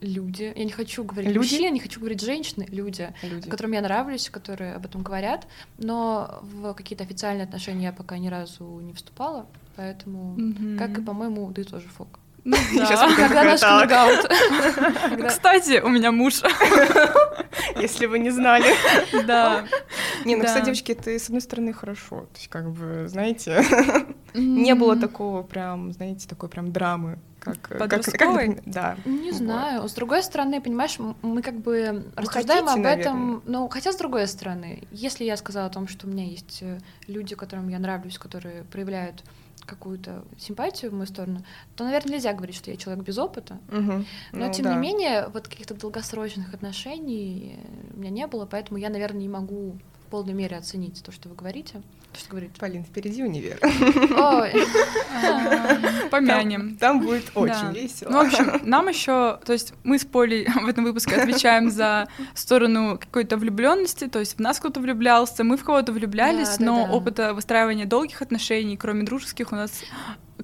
люди. 0.00 0.52
Я 0.56 0.64
не 0.64 0.72
хочу 0.72 1.04
говорить 1.04 1.30
люди? 1.30 1.38
мужчины, 1.38 1.70
не 1.70 1.80
хочу 1.80 2.00
говорить 2.00 2.20
женщины, 2.20 2.66
люди, 2.68 3.12
люди, 3.22 3.48
которым 3.48 3.72
я 3.72 3.80
нравлюсь, 3.80 4.28
которые 4.28 4.74
об 4.74 4.84
этом 4.84 5.02
говорят, 5.02 5.46
но 5.78 6.40
в 6.42 6.74
какие-то 6.74 7.04
официальные 7.04 7.44
отношения 7.44 7.84
я 7.84 7.92
пока 7.92 8.18
ни 8.18 8.28
разу 8.28 8.80
не 8.80 8.92
вступала. 8.92 9.46
Поэтому, 9.76 10.36
mm-hmm. 10.36 10.78
как 10.78 10.98
и, 10.98 11.02
по-моему, 11.02 11.52
ты 11.52 11.64
тоже 11.64 11.88
фок. 11.88 12.20
Ну, 12.44 12.56
да. 12.76 13.14
Когда 13.16 13.44
наш 13.44 13.60
камингаут. 13.60 14.30
Кстати, 15.28 15.80
у 15.80 15.88
меня 15.88 16.12
муж. 16.12 16.42
Если 17.80 18.06
вы 18.06 18.18
не 18.18 18.30
знали. 18.30 18.74
Да. 19.26 19.64
Не, 20.24 20.36
ну, 20.36 20.44
кстати, 20.44 20.66
девочки, 20.66 20.92
это, 20.92 21.10
с 21.10 21.26
одной 21.26 21.40
стороны, 21.40 21.72
хорошо. 21.72 22.20
То 22.20 22.36
есть, 22.36 22.48
как 22.48 22.70
бы, 22.70 23.08
знаете, 23.08 23.64
не 24.34 24.74
было 24.74 24.96
такого 24.96 25.42
прям, 25.42 25.92
знаете, 25.92 26.28
такой 26.28 26.48
прям 26.48 26.72
драмы. 26.72 27.18
Как, 27.40 27.78
Подростковой? 27.78 28.54
Как, 28.54 28.64
да. 28.64 28.96
Не 29.04 29.32
знаю. 29.32 29.86
С 29.88 29.92
другой 29.92 30.22
стороны, 30.22 30.60
понимаешь, 30.60 30.98
мы 30.98 31.42
как 31.42 31.58
бы 31.58 32.06
рассуждаем 32.16 32.68
об 32.68 32.84
этом. 32.84 33.42
Ну, 33.46 33.68
хотя, 33.68 33.92
с 33.92 33.96
другой 33.96 34.26
стороны, 34.28 34.82
если 34.90 35.24
я 35.24 35.36
сказала 35.36 35.66
о 35.66 35.70
том, 35.70 35.88
что 35.88 36.06
у 36.06 36.10
меня 36.10 36.24
есть 36.24 36.60
э, 36.62 36.78
люди, 37.06 37.34
которым 37.34 37.68
я 37.68 37.78
нравлюсь, 37.78 38.18
которые 38.18 38.64
проявляют 38.64 39.22
какую-то 39.64 40.24
симпатию 40.38 40.90
в 40.90 40.94
мою 40.94 41.06
сторону, 41.06 41.44
то, 41.76 41.84
наверное, 41.84 42.14
нельзя 42.14 42.32
говорить, 42.32 42.56
что 42.56 42.70
я 42.70 42.76
человек 42.76 43.04
без 43.04 43.18
опыта. 43.18 43.58
Угу. 43.68 43.80
Но, 43.80 44.04
ну, 44.32 44.52
тем 44.52 44.64
да. 44.64 44.74
не 44.74 44.80
менее, 44.80 45.28
вот 45.28 45.48
каких-то 45.48 45.74
долгосрочных 45.74 46.54
отношений 46.54 47.58
у 47.94 47.98
меня 47.98 48.10
не 48.10 48.26
было, 48.26 48.46
поэтому 48.46 48.78
я, 48.78 48.90
наверное, 48.90 49.20
не 49.20 49.28
могу 49.28 49.78
в 50.06 50.10
полной 50.10 50.34
мере 50.34 50.56
оценить 50.56 51.02
то, 51.02 51.12
что 51.12 51.28
вы 51.28 51.34
говорите. 51.34 51.82
Что 52.16 52.30
говорите? 52.30 52.54
Полин, 52.58 52.84
впереди 52.84 53.22
универ. 53.22 53.58
Помянем. 56.10 56.76
Там 56.76 57.00
будет 57.00 57.30
очень 57.34 57.72
весело. 57.72 58.10
Ну, 58.10 58.24
в 58.24 58.26
общем, 58.26 58.60
нам 58.62 58.88
еще, 58.88 59.38
то 59.44 59.52
есть 59.52 59.74
мы 59.82 59.98
с 59.98 60.04
Полей 60.04 60.46
в 60.62 60.68
этом 60.68 60.84
выпуске 60.84 61.16
отвечаем 61.16 61.70
за 61.70 62.08
сторону 62.34 62.98
какой-то 62.98 63.36
влюбленности, 63.36 64.06
то 64.06 64.20
есть 64.20 64.36
в 64.36 64.40
нас 64.40 64.58
кто-то 64.58 64.80
влюблялся, 64.80 65.44
мы 65.44 65.56
в 65.56 65.64
кого-то 65.64 65.92
влюблялись, 65.92 66.58
но 66.58 66.86
опыта 66.86 67.34
выстраивания 67.34 67.86
долгих 67.86 68.22
отношений, 68.22 68.76
кроме 68.76 69.04
дружеских, 69.04 69.52
у 69.52 69.56
нас 69.56 69.82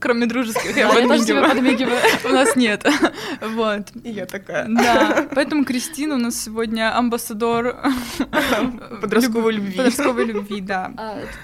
Кроме 0.01 0.27
дружеских, 0.27 0.77
я 0.77 0.89
подмигиваю. 0.89 1.99
У 2.25 2.29
нас 2.29 2.57
нет. 2.57 2.87
Вот. 3.41 3.89
И 4.05 4.11
я 4.11 4.27
такая. 4.27 4.67
Да. 4.69 5.29
Поэтому 5.35 5.65
Кристина 5.65 6.15
у 6.15 6.19
нас 6.19 6.41
сегодня 6.41 6.97
амбассадор 6.97 7.77
подростковой 9.01 9.55
любви. 9.55 9.77
Подростковой 9.77 10.25
любви, 10.25 10.61
да. 10.61 10.93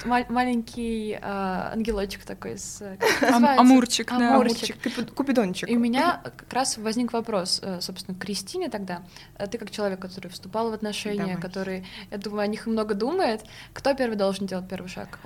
А, 0.07 0.25
маленький 0.29 1.19
а, 1.21 1.73
ангелочек 1.73 2.25
такой 2.25 2.59
с... 2.59 2.83
Амурчик, 3.21 4.09
да. 4.09 4.35
Амурчик. 4.35 4.77
Купидончик. 5.15 5.69
И 5.69 5.77
у 5.77 5.81
меня 5.81 6.21
как 6.25 6.53
раз 6.53 6.79
возник 6.79 7.13
вопрос, 7.13 7.61
э, 7.63 7.81
собственно, 7.81 8.17
к 8.17 8.23
Кристине 8.23 8.69
тогда. 8.69 9.03
Ты 9.51 9.59
как 9.59 9.71
человек, 9.71 10.01
который 10.01 10.29
вступал 10.29 10.71
в 10.71 10.75
отношения, 10.75 11.37
который, 11.37 11.87
я 12.11 12.19
думаю, 12.19 12.43
о 12.43 12.47
них 12.47 12.67
много 12.67 12.95
думает, 12.95 13.43
кто 13.73 13.95
первый 13.95 14.17
должен 14.17 14.47
делать 14.47 14.69
первый 14.69 14.89
шаг? 14.89 15.19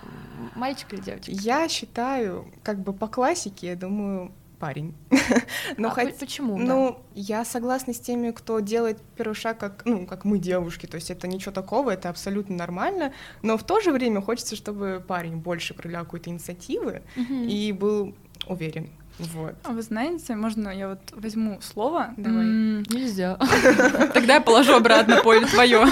Мальчик 0.54 0.92
или 0.92 1.00
девочка? 1.00 1.30
Я 1.30 1.68
считаю, 1.68 2.46
как 2.62 2.78
бы 2.78 2.92
по 2.92 3.06
классике, 3.20 3.66
я 3.66 3.76
думаю, 3.76 4.32
парень. 4.58 4.94
Но 5.76 5.88
а 5.88 5.90
хоть, 5.90 6.16
почему? 6.18 6.56
Ну, 6.56 6.92
да? 6.92 7.20
я 7.20 7.44
согласна 7.44 7.92
с 7.92 8.00
теми, 8.00 8.30
кто 8.30 8.60
делает 8.60 8.98
первый 9.14 9.34
шаг, 9.34 9.58
как, 9.58 9.82
ну, 9.84 10.06
как 10.06 10.24
мы 10.24 10.38
девушки, 10.38 10.86
то 10.86 10.94
есть 10.94 11.10
это 11.10 11.28
ничего 11.28 11.52
такого, 11.52 11.90
это 11.90 12.08
абсолютно 12.08 12.56
нормально, 12.56 13.12
но 13.42 13.58
в 13.58 13.62
то 13.62 13.80
же 13.80 13.92
время 13.92 14.22
хочется, 14.22 14.56
чтобы 14.56 15.04
парень 15.06 15.36
больше 15.36 15.74
проявлял 15.74 16.04
какой-то 16.04 16.30
инициативы 16.30 17.02
угу. 17.14 17.34
и 17.44 17.72
был 17.72 18.14
уверен. 18.46 18.88
Вот. 19.18 19.54
А 19.64 19.72
вы 19.72 19.82
знаете, 19.82 20.34
можно 20.34 20.70
я 20.70 20.88
вот 20.88 21.00
возьму 21.12 21.60
слово? 21.60 22.14
Давай. 22.16 22.40
М- 22.40 22.82
Нельзя. 22.88 23.36
Тогда 24.14 24.36
я 24.36 24.40
положу 24.40 24.72
обратно 24.72 25.22
поле 25.22 25.44
твое. 25.44 25.84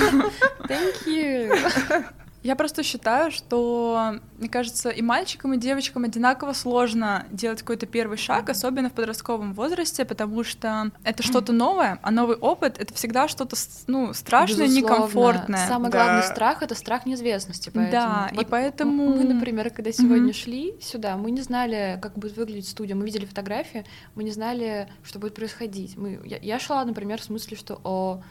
Thank 0.67 1.07
you. 1.07 2.05
Я 2.43 2.55
просто 2.55 2.83
считаю, 2.83 3.31
что, 3.31 4.15
мне 4.39 4.49
кажется, 4.49 4.91
и 4.91 5.03
мальчикам, 5.03 5.55
и 5.55 5.59
девочкам 5.59 6.05
одинаково 6.05 6.53
сложно 6.53 7.27
делать 7.31 7.61
какой-то 7.61 7.87
первый 7.87 8.17
шаг, 8.17 8.49
особенно 8.49 8.91
в 8.91 8.93
подростковом 8.93 9.55
возрасте, 9.55 10.05
потому 10.05 10.45
что 10.45 10.93
это 11.03 11.23
что-то 11.23 11.53
новое, 11.53 11.99
а 12.03 12.11
новый 12.11 12.37
опыт— 12.37 12.79
это 12.79 12.95
всегда 12.95 13.27
что-то, 13.27 13.57
ну, 13.87 14.15
страшное, 14.15 14.67
Безусловно. 14.67 14.95
некомфортное. 14.95 15.69
Самый 15.69 15.91
да. 15.91 16.05
главный 16.05 16.23
страх— 16.23 16.63
это 16.65 16.75
страх 16.75 17.07
неизвестности, 17.07 17.71
поэтому... 17.75 17.91
Да, 17.91 18.29
вот 18.33 18.43
и 18.43 18.47
поэтому... 18.47 19.09
Мы, 19.17 19.25
например, 19.25 19.71
когда 19.71 19.93
сегодня 19.93 20.31
mm-hmm. 20.31 20.45
шли 20.45 20.77
сюда, 20.81 21.17
мы 21.17 21.33
не 21.33 21.43
знали, 21.43 21.99
как 22.01 22.17
будет 22.17 22.37
выглядеть 22.37 22.69
студия, 22.69 22.95
мы 22.95 23.05
видели 23.05 23.25
фотографии, 23.25 23.85
мы 24.15 24.23
не 24.23 24.31
знали, 24.31 24.89
что 25.03 25.19
будет 25.19 25.35
происходить. 25.35 25.97
Мы... 25.97 26.21
Я, 26.25 26.39
я 26.39 26.59
шла, 26.61 26.85
например, 26.85 27.21
с 27.21 27.29
мыслью, 27.29 27.59
что 27.59 27.81
о 27.83 28.23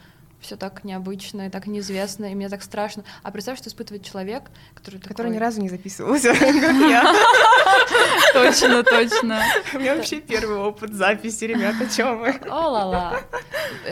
все 0.48 0.56
так 0.56 0.86
необычно 0.86 1.48
и 1.48 1.50
так 1.50 1.68
неизвестно, 1.68 2.32
и 2.32 2.36
мне 2.36 2.48
так 2.48 2.64
страшно. 2.64 3.04
А 3.22 3.32
представь, 3.32 3.58
что 3.58 3.68
испытывает 3.68 4.06
человек, 4.06 4.44
который 4.74 4.96
такой... 4.96 5.10
Который 5.10 5.32
ни 5.34 5.38
разу 5.38 5.62
не 5.62 5.68
записывался, 5.68 6.30
как 6.40 6.76
я. 6.90 7.04
Точно, 8.34 8.84
точно. 8.84 9.42
У 9.74 9.80
меня 9.80 9.96
вообще 9.96 10.22
первый 10.22 10.58
опыт 10.58 10.94
записи, 10.94 11.46
ребята, 11.46 11.90
чем 11.94 12.20
вы? 12.20 12.30
О, 12.50 12.70
ла-ла. 12.70 13.20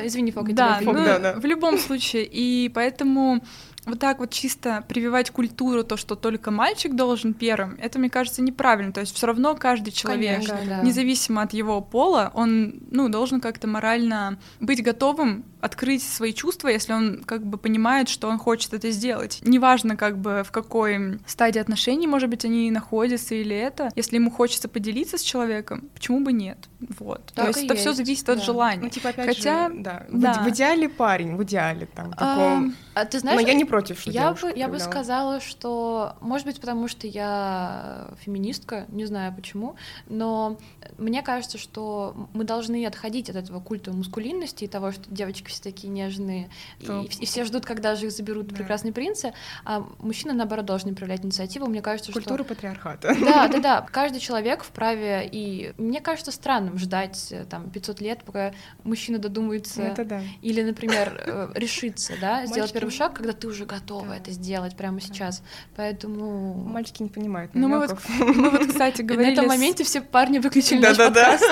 Извини, 0.04 0.32
Фок, 0.32 0.54
да, 0.54 0.80
ну, 0.82 0.94
в 0.94 1.46
любом 1.46 1.78
случае. 1.78 2.26
И 2.26 2.70
поэтому 2.74 3.42
вот 3.86 4.00
так 4.00 4.20
вот 4.20 4.32
чисто 4.32 4.84
прививать 4.88 5.30
культуру, 5.30 5.84
то, 5.84 5.98
что 5.98 6.16
только 6.16 6.52
мальчик 6.52 6.96
должен 6.96 7.34
первым, 7.34 7.78
это, 7.80 8.00
мне 8.00 8.10
кажется, 8.10 8.42
неправильно. 8.42 8.92
То 8.92 9.02
есть 9.02 9.16
все 9.16 9.28
равно 9.28 9.56
каждый 9.56 9.92
человек, 9.92 10.48
Конечно, 10.48 10.60
да. 10.68 10.82
независимо 10.82 11.44
от 11.44 11.54
его 11.54 11.82
пола, 11.82 12.32
он, 12.34 12.82
ну, 12.90 13.10
должен 13.10 13.40
как-то 13.40 13.68
морально 13.68 14.40
быть 14.60 14.84
готовым 14.84 15.46
открыть 15.66 16.04
свои 16.04 16.32
чувства, 16.32 16.68
если 16.68 16.94
он 16.94 17.24
как 17.24 17.44
бы 17.44 17.58
понимает, 17.58 18.08
что 18.08 18.28
он 18.28 18.38
хочет 18.38 18.74
это 18.74 18.92
сделать. 18.92 19.40
Неважно, 19.42 19.96
как 19.98 20.18
бы 20.20 20.44
в 20.46 20.52
какой 20.52 21.20
стадии 21.26 21.60
отношений, 21.60 22.06
может 22.06 22.30
быть, 22.30 22.46
они 22.46 22.70
находятся 22.70 23.34
или 23.34 23.56
это. 23.56 23.90
Если 23.96 24.18
ему 24.18 24.30
хочется 24.30 24.70
поделиться 24.70 25.18
с 25.18 25.22
человеком, 25.22 25.90
почему 25.96 26.20
бы 26.20 26.34
нет? 26.34 26.58
Вот. 27.00 27.32
Так 27.34 27.46
То 27.46 27.48
есть 27.48 27.64
это 27.64 27.76
все 27.76 27.94
зависит 27.94 28.30
от 28.30 28.38
да. 28.38 28.44
желания. 28.44 28.84
Ну, 28.84 28.90
типа, 28.90 29.10
опять 29.10 29.26
Хотя, 29.26 29.70
же, 29.70 29.80
да, 29.80 30.06
в- 30.08 30.20
да. 30.20 30.44
В, 30.44 30.50
идеале 30.50 30.88
парень, 30.88 31.36
в 31.36 31.44
идеале 31.44 31.88
там, 31.88 32.14
А, 32.16 32.36
таком. 32.36 32.76
А 32.94 33.06
ты 33.06 33.20
знаешь, 33.20 33.42
Но 33.42 33.48
я 33.48 33.54
не 33.56 33.66
против, 33.66 34.00
что 34.00 34.12
я 34.12 34.34
бы, 34.34 34.54
я 34.56 34.68
бы 34.68 34.80
сказала, 34.80 35.40
что, 35.40 36.16
может 36.22 36.46
быть, 36.46 36.60
потому 36.62 36.88
что 36.88 37.08
я 37.08 38.10
феминистка, 38.20 38.86
не 38.90 39.06
знаю 39.06 39.34
почему, 39.36 39.76
но 40.08 40.58
мне 40.98 41.24
кажется, 41.24 41.58
что 41.58 42.30
мы 42.34 42.44
должны 42.44 42.86
отходить 42.86 43.30
от 43.30 43.36
этого 43.36 43.60
культа 43.60 43.92
мускулинности 43.92 44.66
и 44.66 44.68
того, 44.68 44.92
что 44.92 45.04
девочки 45.10 45.50
все 45.56 45.64
такие 45.64 45.90
нежные, 45.90 46.50
и, 46.80 46.86
и 47.20 47.26
все 47.26 47.44
ждут, 47.46 47.66
когда 47.66 47.96
же 47.96 48.08
их 48.08 48.12
заберут 48.12 48.48
Да. 48.48 48.56
прекрасные 48.56 48.94
принцы, 48.94 49.34
а 49.64 49.86
мужчины, 50.00 50.34
наоборот, 50.34 50.66
должны 50.66 50.94
проявлять 50.94 51.24
инициативу. 51.26 51.66
Мне 51.68 51.82
кажется, 51.82 52.12
Культура 52.12 52.44
что... 52.44 52.54
патриархата. 52.54 53.16
Да, 53.20 53.48
да, 53.48 53.60
да. 53.60 53.82
Каждый 53.92 54.20
человек 54.20 54.64
вправе, 54.64 55.28
и 55.32 55.74
мне 55.78 56.02
кажется 56.02 56.32
странным 56.32 56.78
ждать 56.78 57.28
э, 57.32 57.46
там 57.46 57.70
500 57.70 58.02
лет, 58.02 58.24
пока 58.26 58.54
мужчина 58.84 59.18
додумается 59.18 59.82
Это 59.82 60.06
да. 60.06 60.22
или, 60.42 60.62
например, 60.62 61.20
э, 61.26 61.48
решиться, 61.56 62.14
да, 62.22 62.46
сделать 62.48 62.72
первый 62.74 62.92
шаг, 62.92 63.14
когда 63.16 63.34
ты 63.34 63.48
уже 63.48 63.66
готова 63.66 64.14
это 64.14 64.32
сделать 64.32 64.76
прямо 64.76 65.02
сейчас. 65.02 65.42
Поэтому 65.76 66.54
Мальчики 66.56 67.04
не 67.04 67.10
понимают 67.10 67.52
Ну, 67.54 67.68
мы 67.68 67.80
вот, 67.80 67.98
мы 68.20 68.50
вот, 68.50 68.68
кстати, 68.68 69.02
на 69.02 69.08
говорили... 69.08 69.34
этом 69.34 69.46
с- 69.46 69.48
моменте 69.48 69.84
все 69.84 70.02
парни 70.02 70.40
выключили 70.40 70.80
наш 70.80 70.98
подкаст. 70.98 71.44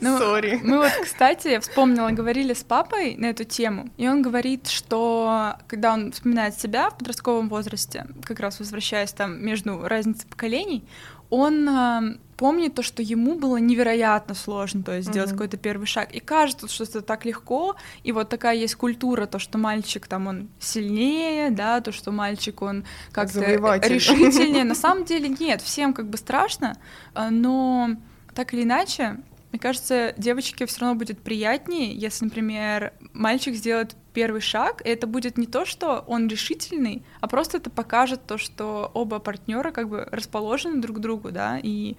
Ну, 0.00 0.18
Сори. 0.18 0.60
Мы 0.62 0.78
вот, 0.78 0.92
кстати, 1.02 1.48
я 1.48 1.60
вспомнила, 1.60 2.10
говорили 2.10 2.54
с 2.54 2.62
папой 2.62 3.16
на 3.16 3.26
эту 3.26 3.44
тему, 3.44 3.88
и 3.96 4.08
он 4.08 4.22
говорит, 4.22 4.68
что 4.68 5.54
когда 5.66 5.92
он 5.92 6.12
вспоминает 6.12 6.58
себя 6.58 6.90
в 6.90 6.98
подростковом 6.98 7.48
возрасте, 7.48 8.06
как 8.24 8.40
раз 8.40 8.58
возвращаясь 8.58 9.12
там 9.12 9.44
между 9.44 9.80
разницей 9.86 10.28
поколений, 10.28 10.84
он 11.30 11.66
э, 11.66 12.16
помнит 12.36 12.74
то, 12.74 12.82
что 12.82 13.02
ему 13.02 13.36
было 13.36 13.56
невероятно 13.56 14.34
сложно, 14.34 14.82
то 14.82 14.92
есть 14.94 15.08
сделать 15.08 15.30
Мгм. 15.30 15.38
какой-то 15.38 15.56
первый 15.56 15.86
шаг. 15.86 16.12
И 16.12 16.20
кажется, 16.20 16.68
что 16.68 16.84
это 16.84 17.00
так 17.00 17.24
легко, 17.24 17.74
и 18.04 18.12
вот 18.12 18.28
такая 18.28 18.54
есть 18.54 18.74
культура, 18.74 19.24
то, 19.24 19.38
что 19.38 19.56
мальчик 19.56 20.06
там 20.06 20.26
он 20.26 20.48
сильнее, 20.60 21.50
да, 21.50 21.80
то, 21.80 21.90
что 21.90 22.10
мальчик 22.10 22.60
он 22.60 22.84
как-то 23.12 23.40
решительнее. 23.40 24.64
На 24.64 24.74
самом 24.84 25.04
деле 25.04 25.28
нет, 25.28 25.62
всем 25.62 25.94
как 25.94 26.08
бы 26.08 26.18
страшно, 26.18 26.76
э, 27.14 27.30
но 27.30 27.90
так 28.34 28.52
или 28.52 28.64
иначе, 28.64 29.16
мне 29.52 29.60
кажется, 29.60 30.14
девочке 30.16 30.64
все 30.64 30.80
равно 30.80 30.98
будет 30.98 31.20
приятнее, 31.22 31.94
если, 31.94 32.24
например, 32.24 32.94
мальчик 33.12 33.54
сделает 33.54 33.94
первый 34.14 34.40
шаг, 34.40 34.80
и 34.84 34.88
это 34.88 35.06
будет 35.06 35.36
не 35.36 35.46
то, 35.46 35.66
что 35.66 36.04
он 36.06 36.26
решительный, 36.26 37.04
а 37.20 37.28
просто 37.28 37.58
это 37.58 37.68
покажет 37.68 38.24
то, 38.26 38.38
что 38.38 38.90
оба 38.94 39.18
партнера 39.18 39.70
как 39.70 39.90
бы 39.90 40.08
расположены 40.10 40.80
друг 40.80 40.96
к 40.96 41.00
другу, 41.00 41.30
да, 41.32 41.58
и 41.62 41.96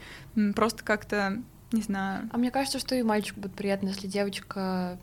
просто 0.56 0.84
как-то, 0.84 1.44
не 1.74 1.82
знаю. 1.82 2.30
А 2.32 2.38
мне 2.38 2.52
кажется, 2.52 2.80
что 2.80 2.96
и 2.96 3.04
мальчику 3.04 3.42
будет 3.42 3.54
приятно, 3.54 3.90
если 3.90 4.08
девочка 4.08 4.98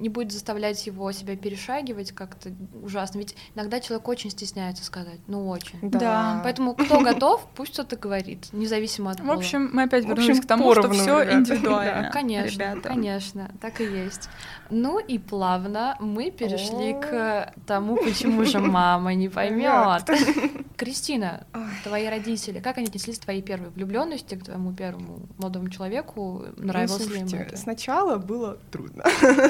не 0.00 0.08
будет 0.08 0.32
заставлять 0.32 0.86
его 0.86 1.10
себя 1.12 1.36
перешагивать 1.36 2.12
как-то 2.12 2.50
ужасно. 2.82 3.18
Ведь 3.18 3.36
иногда 3.54 3.80
человек 3.80 4.08
очень 4.08 4.30
стесняется 4.30 4.84
сказать, 4.84 5.20
ну 5.26 5.48
очень. 5.48 5.78
Да. 5.82 6.40
Поэтому 6.42 6.74
кто 6.74 7.00
готов, 7.00 7.46
пусть 7.54 7.72
кто-то 7.74 7.96
говорит, 7.96 8.48
независимо 8.52 9.10
от 9.10 9.20
В 9.20 9.22
пола. 9.22 9.34
общем, 9.34 9.70
мы 9.72 9.84
опять 9.84 10.04
вернулись 10.04 10.30
общем, 10.30 10.42
к 10.42 10.46
тому, 10.46 10.72
что 10.72 10.82
поровну, 10.82 11.00
все 11.02 11.20
ребята. 11.22 11.38
индивидуально. 11.38 12.02
Да. 12.02 12.10
Конечно, 12.12 12.54
ребята. 12.54 12.88
конечно, 12.88 13.50
так 13.60 13.80
и 13.80 13.84
есть. 13.84 14.28
Ну 14.70 14.98
и 14.98 15.18
плавно 15.18 15.96
мы 16.00 16.30
перешли 16.30 16.94
О. 16.94 17.00
к 17.00 17.52
тому, 17.66 17.96
почему 17.96 18.44
же 18.44 18.58
мама 18.58 19.14
не 19.14 19.28
поймет. 19.28 20.02
Кристина, 20.76 21.46
твои 21.84 22.06
родители, 22.08 22.60
как 22.60 22.78
они 22.78 22.86
отнеслись 22.88 23.18
к 23.18 23.24
твоей 23.24 23.42
первой 23.42 23.70
влюбленности, 23.70 24.34
к 24.34 24.44
твоему 24.44 24.72
первому 24.72 25.20
молодому 25.38 25.68
человеку? 25.70 26.05
Ну, 26.14 26.44
Нравилось 26.56 26.98
ли 27.08 27.18
им 27.20 27.28
слушайте, 27.28 27.36
это? 27.48 27.56
сначала 27.56 28.16
было 28.16 28.58
трудно. 28.70 29.04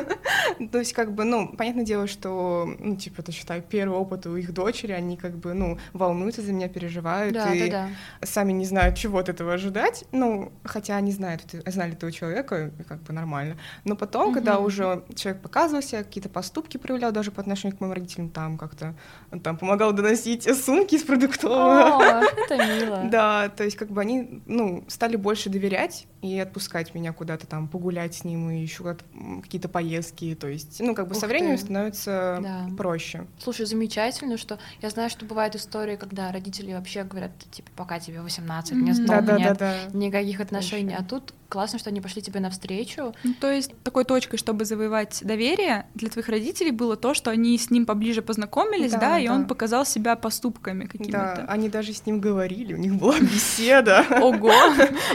То 0.73 0.79
есть, 0.79 0.93
как 0.93 1.13
бы, 1.13 1.25
ну, 1.25 1.49
понятное 1.49 1.85
дело, 1.85 2.07
что, 2.07 2.69
ну, 2.79 2.97
типа, 2.97 3.21
это, 3.21 3.33
считаю, 3.33 3.63
первый 3.63 3.99
опыт 3.99 4.27
у 4.27 4.37
их 4.37 4.53
дочери, 4.55 4.93
они, 4.93 5.17
как 5.17 5.37
бы, 5.37 5.55
ну, 5.55 5.79
волнуются 5.93 6.43
за 6.43 6.53
меня, 6.53 6.69
переживают, 6.69 7.35
Да, 7.35 7.55
и 7.55 7.71
да, 7.71 7.89
да. 8.21 8.27
сами 8.27 8.53
не 8.53 8.65
знают, 8.65 8.97
чего 8.97 9.19
от 9.19 9.29
этого 9.29 9.53
ожидать, 9.55 10.05
ну, 10.13 10.53
хотя 10.65 10.97
они 10.97 11.13
знают, 11.13 11.43
знали 11.67 11.93
этого 11.93 12.11
человека, 12.13 12.71
и 12.79 12.83
как 12.83 13.03
бы 13.03 13.13
нормально. 13.13 13.57
Но 13.85 13.97
потом, 13.97 14.33
когда 14.33 14.55
Мгм. 14.57 14.65
уже 14.67 15.03
человек 15.15 15.43
показывался, 15.43 15.99
какие-то 16.05 16.29
поступки 16.29 16.77
проявлял 16.77 17.13
даже 17.13 17.31
по 17.31 17.41
отношению 17.41 17.77
к 17.77 17.81
моим 17.81 17.93
родителям, 17.93 18.31
там 18.31 18.57
как-то, 18.59 18.95
там 19.43 19.57
помогал 19.57 19.93
доносить 19.93 20.45
сумки 20.65 20.97
с 20.97 21.03
продуктового. 21.03 22.21
О, 22.21 22.23
это 22.37 22.57
мило. 22.57 23.03
Да, 23.11 23.49
то 23.49 23.65
есть 23.65 23.77
как 23.77 23.89
бы 23.91 24.01
они, 24.01 24.43
ну, 24.47 24.85
стали 24.89 25.17
больше 25.17 25.51
доверять 25.51 26.07
и 26.35 26.39
отпускать 26.39 26.95
меня 26.95 27.13
куда-то 27.13 27.47
там 27.47 27.69
погулять 27.69 28.15
с 28.15 28.25
ним 28.25 28.51
и 28.51 28.61
еще 28.61 28.97
какие-то 29.43 29.69
поездки, 29.69 30.35
то 30.35 30.49
есть, 30.49 30.81
ну, 30.81 30.95
как 30.95 31.09
бы 31.09 31.15
Ух 31.15 31.21
со 31.21 31.27
временем 31.27 31.57
ты. 31.57 31.63
становится 31.63 32.39
Да. 32.43 32.69
проще. 32.77 33.27
Слушай, 33.39 33.67
замечательно, 33.67 34.37
что 34.37 34.59
я 34.83 34.91
знаю, 34.91 35.11
что 35.11 35.25
бывают 35.25 35.55
истории, 35.57 35.97
когда 35.97 36.33
родители 36.33 36.73
вообще 36.73 37.05
говорят, 37.05 37.33
типа, 37.51 37.71
пока 37.77 37.99
тебе 38.01 38.21
18, 38.21 38.73
Мгм. 38.77 38.85
не 38.85 38.93
знал, 38.93 39.23
Да-да-да-да. 39.23 39.75
никаких 39.93 40.41
отношений. 40.41 40.91
Точно. 40.91 41.05
А 41.05 41.09
тут 41.09 41.35
классно, 41.49 41.79
что 41.79 41.91
они 41.91 42.01
пошли 42.01 42.23
тебе 42.23 42.41
навстречу. 42.41 43.15
Ну, 43.25 43.35
то 43.41 43.51
есть 43.51 43.73
такой 43.83 44.05
точкой, 44.05 44.37
чтобы 44.37 44.65
завоевать 44.65 45.21
доверие 45.23 45.87
для 45.95 46.09
твоих 46.11 46.29
родителей 46.29 46.71
было 46.71 46.97
то, 46.97 47.15
что 47.15 47.31
они 47.31 47.57
с 47.59 47.71
ним 47.71 47.87
поближе 47.87 48.23
познакомились, 48.23 48.93
да, 48.93 48.99
Да, 48.99 49.19
и 49.19 49.27
да. 49.29 49.35
он 49.35 49.47
показал 49.47 49.87
себя 49.87 50.17
поступками 50.17 50.85
Да, 50.85 50.89
какими-то. 50.89 51.45
они 51.49 51.69
даже 51.69 51.93
с 51.93 52.05
ним 52.07 52.21
говорили, 52.21 52.75
у 52.75 52.79
них 52.79 52.95
была 52.97 53.19
беседа. 53.21 54.05
Ого! 54.21 54.53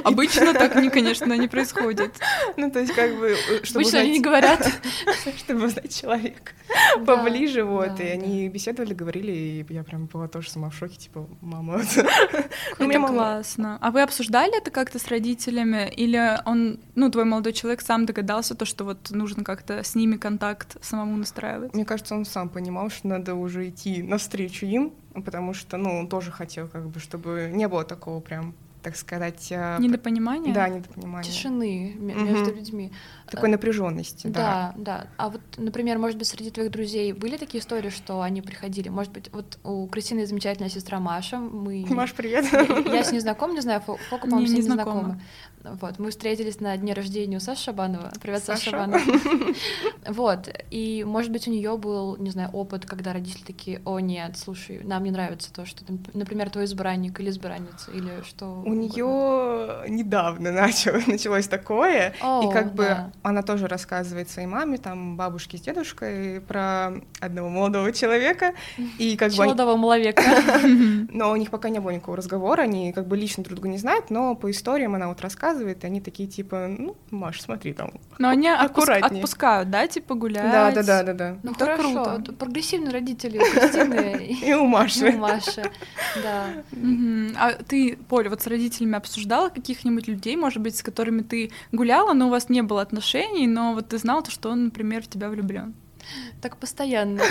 Обычно 0.04 0.54
так, 0.54 0.76
не, 0.76 0.90
конечно, 0.90 1.34
не 1.34 1.48
происходит. 1.48 2.14
Ну, 2.58 2.72
то 2.72 2.80
есть 2.80 2.94
как 2.94 3.16
бы, 3.18 3.30
э, 3.32 3.64
чтобы 3.64 3.82
Обычно 3.82 4.00
они 4.00 4.12
не 4.12 4.20
узнать, 4.20 4.26
говорят. 4.26 4.72
чтобы 5.38 5.66
узнать 5.66 5.96
человека 5.96 6.52
Да, 7.00 7.18
поближе, 7.18 7.64
вот, 7.64 7.96
да, 7.96 8.04
и 8.04 8.08
да. 8.08 8.14
они 8.24 8.50
беседовали, 8.50 8.94
говорили, 8.94 9.32
и 9.32 9.66
я 9.74 9.84
прям 9.84 10.06
была 10.06 10.28
тоже 10.28 10.50
сама 10.50 10.70
в 10.70 10.76
шоке, 10.76 10.96
типа, 10.98 11.28
мама. 11.42 11.82
Это 11.96 12.08
Ну, 12.80 12.88
мама- 12.88 13.08
классно. 13.10 13.78
А 13.82 13.92
вы 13.92 14.02
обсуждали 14.02 14.58
это 14.58 14.72
как-то 14.72 15.00
с 15.00 15.08
родителями? 15.08 15.92
Или 15.96 16.21
он, 16.46 16.80
ну, 16.96 17.10
твой 17.10 17.26
молодой 17.26 17.54
человек 17.54 17.82
сам 17.82 18.06
догадался, 18.06 18.56
то, 18.56 18.66
что 18.66 18.84
вот 18.84 19.12
нужно 19.12 19.44
как-то 19.44 19.84
с 19.84 19.96
ними 19.96 20.18
контакт 20.18 20.78
самому 20.84 21.18
настраивать? 21.18 21.74
Мне 21.74 21.86
кажется, 21.86 22.16
он 22.16 22.26
сам 22.26 22.50
понимал, 22.50 22.90
что 22.90 23.08
надо 23.08 23.36
уже 23.36 23.70
идти 23.70 24.04
навстречу 24.04 24.66
им, 24.66 24.94
потому 25.14 25.54
что, 25.54 25.78
ну, 25.78 25.98
он 26.00 26.08
тоже 26.08 26.32
хотел, 26.32 26.68
как 26.68 26.88
бы, 26.88 27.00
чтобы 27.00 27.50
не 27.54 27.68
было 27.68 27.84
такого 27.84 28.20
прям, 28.20 28.54
так 28.82 28.96
сказать, 28.96 29.50
а, 29.52 29.78
Недопонимание? 29.80 30.54
да, 30.54 30.68
недопонимания. 30.70 31.30
Тишины 31.30 31.96
между 32.00 32.54
людьми. 32.54 32.92
Такой 33.30 33.50
напряженности, 33.50 34.28
да. 34.28 34.74
Да, 34.76 34.98
да. 34.98 35.08
А 35.18 35.30
вот, 35.30 35.42
например, 35.58 35.98
может 36.00 36.18
быть, 36.18 36.28
среди 36.28 36.50
твоих 36.52 36.72
друзей 36.72 37.14
были 37.14 37.38
такие 37.38 37.62
истории, 37.62 37.90
что 37.90 38.22
они 38.22 38.42
приходили? 38.42 38.90
Может 38.90 39.14
быть, 39.14 39.30
вот 39.32 39.58
у 39.64 39.88
Кристины 39.88 40.26
замечательная 40.26 40.70
сестра 40.70 41.00
Маша. 41.00 41.38
Мы... 41.38 41.86
Маш, 41.90 42.14
привет. 42.14 42.46
Я, 42.52 43.04
с 43.04 43.12
ней 43.12 43.20
знакома, 43.20 43.54
не 43.54 43.62
знаю, 43.62 43.82
Фо- 43.88 43.98
Фока, 44.10 44.24
по-моему, 44.28 44.42
Не- 44.42 44.48
с 44.48 44.50
ней 44.50 44.62
не 44.64 44.68
не 44.68 44.74
знакома. 44.74 45.22
Вот, 45.64 46.00
мы 46.00 46.10
встретились 46.10 46.60
на 46.60 46.76
дне 46.76 46.94
рождения 46.94 47.38
у 47.38 47.40
Саши 47.40 47.66
Шабанова. 47.66 48.12
Привет, 48.20 48.44
Саша 48.44 48.72
Саша. 48.72 48.72
Шабанова. 48.72 49.02
Вот, 50.08 50.50
и, 50.72 51.04
может 51.06 51.32
быть, 51.32 51.48
у 51.48 51.52
нее 51.52 51.78
был, 51.78 52.18
не 52.18 52.32
знаю, 52.32 52.50
опыт, 52.54 52.86
когда 52.86 53.14
родители 53.14 53.44
такие, 53.44 53.82
о, 53.86 54.00
нет, 54.00 54.36
слушай, 54.38 54.82
нам 54.84 55.04
не 55.04 55.12
нравится 55.12 55.54
то, 55.54 55.66
что, 55.66 55.84
например, 56.14 56.50
твой 56.50 56.66
избранник 56.66 57.20
или 57.20 57.30
избранница, 57.30 57.92
или 57.92 58.24
что 58.24 58.64
У 58.72 58.74
угодно». 58.74 58.94
нее 58.94 59.90
недавно 59.90 60.52
начало, 60.52 61.00
началось 61.08 61.48
такое, 61.48 62.14
О, 62.22 62.44
и 62.44 62.54
как 62.54 62.74
бы 62.74 62.86
да. 62.86 63.12
она 63.24 63.42
тоже 63.42 63.68
рассказывает 63.68 64.30
своей 64.30 64.48
маме, 64.48 64.78
там, 64.78 65.18
бабушке 65.18 65.58
с 65.58 65.62
дедушкой 65.62 66.42
про 66.42 66.94
одного 67.20 67.50
молодого 67.50 67.92
человека, 67.92 68.54
и 68.98 69.16
как 69.18 69.32
бы 69.34 69.44
Молодого 69.46 69.76
маловека. 69.76 70.24
Но 71.10 71.32
у 71.32 71.36
них 71.36 71.50
пока 71.50 71.70
не 71.70 71.80
было 71.80 71.92
никакого 71.92 72.18
разговора, 72.18 72.62
они 72.64 72.94
как 72.94 73.08
бы 73.08 73.18
лично 73.18 73.44
друг 73.44 73.56
друга 73.56 73.70
не 73.70 73.78
знают, 73.78 74.10
но 74.10 74.36
по 74.36 74.50
историям 74.50 74.96
она 74.96 75.08
вот 75.08 75.22
рассказывает, 75.22 75.84
и 75.84 75.88
они 75.88 76.02
такие 76.02 76.28
типа, 76.30 76.68
ну, 76.70 76.96
Маш, 77.10 77.42
смотри 77.42 77.74
там. 77.74 77.92
Но 78.18 78.30
они 78.30 78.48
Аккуратнее. 78.50 79.22
отпускают, 79.22 79.70
да, 79.70 79.88
типа 79.88 80.16
гулять? 80.16 80.52
Да, 80.52 80.72
да, 80.72 80.84
да, 80.84 81.04
да, 81.04 81.14
да. 81.14 81.38
Ну 81.44 81.52
Это 81.52 81.66
хорошо, 81.66 82.04
круто. 82.04 82.34
прогрессивные 82.34 82.92
родители 82.92 83.38
у 83.38 83.42
Кристины 83.42 84.26
и 84.26 84.50
И 84.50 84.54
у 84.54 84.66
Маши. 84.66 85.12
Маши. 85.12 85.64
Да. 86.24 86.46
А 87.38 87.54
ты, 87.68 87.98
Поль, 88.08 88.30
вот 88.30 88.42
с 88.42 88.48
родителями 88.48 88.61
обсуждала 88.94 89.50
каких-нибудь 89.50 90.08
людей, 90.08 90.36
может 90.36 90.62
быть, 90.62 90.76
с 90.78 90.84
которыми 90.84 91.22
ты 91.22 91.52
гуляла, 91.72 92.14
но 92.14 92.28
у 92.28 92.30
вас 92.30 92.50
не 92.50 92.62
было 92.62 92.82
отношений, 92.82 93.48
но 93.48 93.74
вот 93.74 93.90
ты 93.90 93.98
знал, 93.98 94.24
то, 94.24 94.32
что 94.32 94.50
он, 94.50 94.66
например, 94.66 95.02
в 95.04 95.08
тебя 95.08 95.30
влюблен? 95.30 95.74
Так 96.42 96.58
постоянно. 96.58 97.22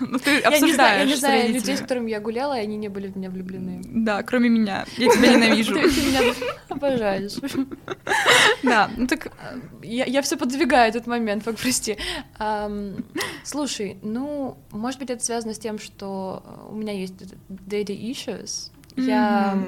Ну, 0.00 0.18
ты 0.18 0.40
Я 0.40 0.58
не 0.58 0.72
знаю, 0.72 0.98
я 1.00 1.04
не 1.04 1.14
знаю 1.16 1.48
людей, 1.48 1.52
с 1.52 1.54
родителями. 1.54 1.82
которыми 1.82 2.10
я 2.10 2.20
гуляла, 2.20 2.58
и 2.58 2.62
они 2.62 2.76
не 2.76 2.88
были 2.88 3.08
в 3.08 3.16
меня 3.16 3.30
влюблены. 3.30 3.82
Да, 3.84 4.22
кроме 4.22 4.48
меня. 4.48 4.86
Я 4.96 5.10
тебя 5.10 5.32
ненавижу. 5.34 5.74
Ты 5.74 5.80
меня 5.80 6.34
обожаешь. 6.68 7.34
Да, 8.62 8.90
ну 8.96 9.06
так 9.06 9.32
Я, 9.82 10.22
все 10.22 10.36
подвигаю 10.36 10.88
этот 10.88 11.06
момент, 11.06 11.42
Фак, 11.44 11.56
прости. 11.56 11.98
Слушай, 13.44 13.98
ну, 14.02 14.56
может 14.70 14.98
быть, 14.98 15.10
это 15.10 15.22
связано 15.22 15.52
с 15.52 15.58
тем, 15.58 15.78
что 15.78 16.42
э, 16.44 16.72
у 16.72 16.74
меня 16.74 16.92
есть 16.92 17.14
data 17.48 17.94
issues. 17.94 18.70
Я... 18.96 19.58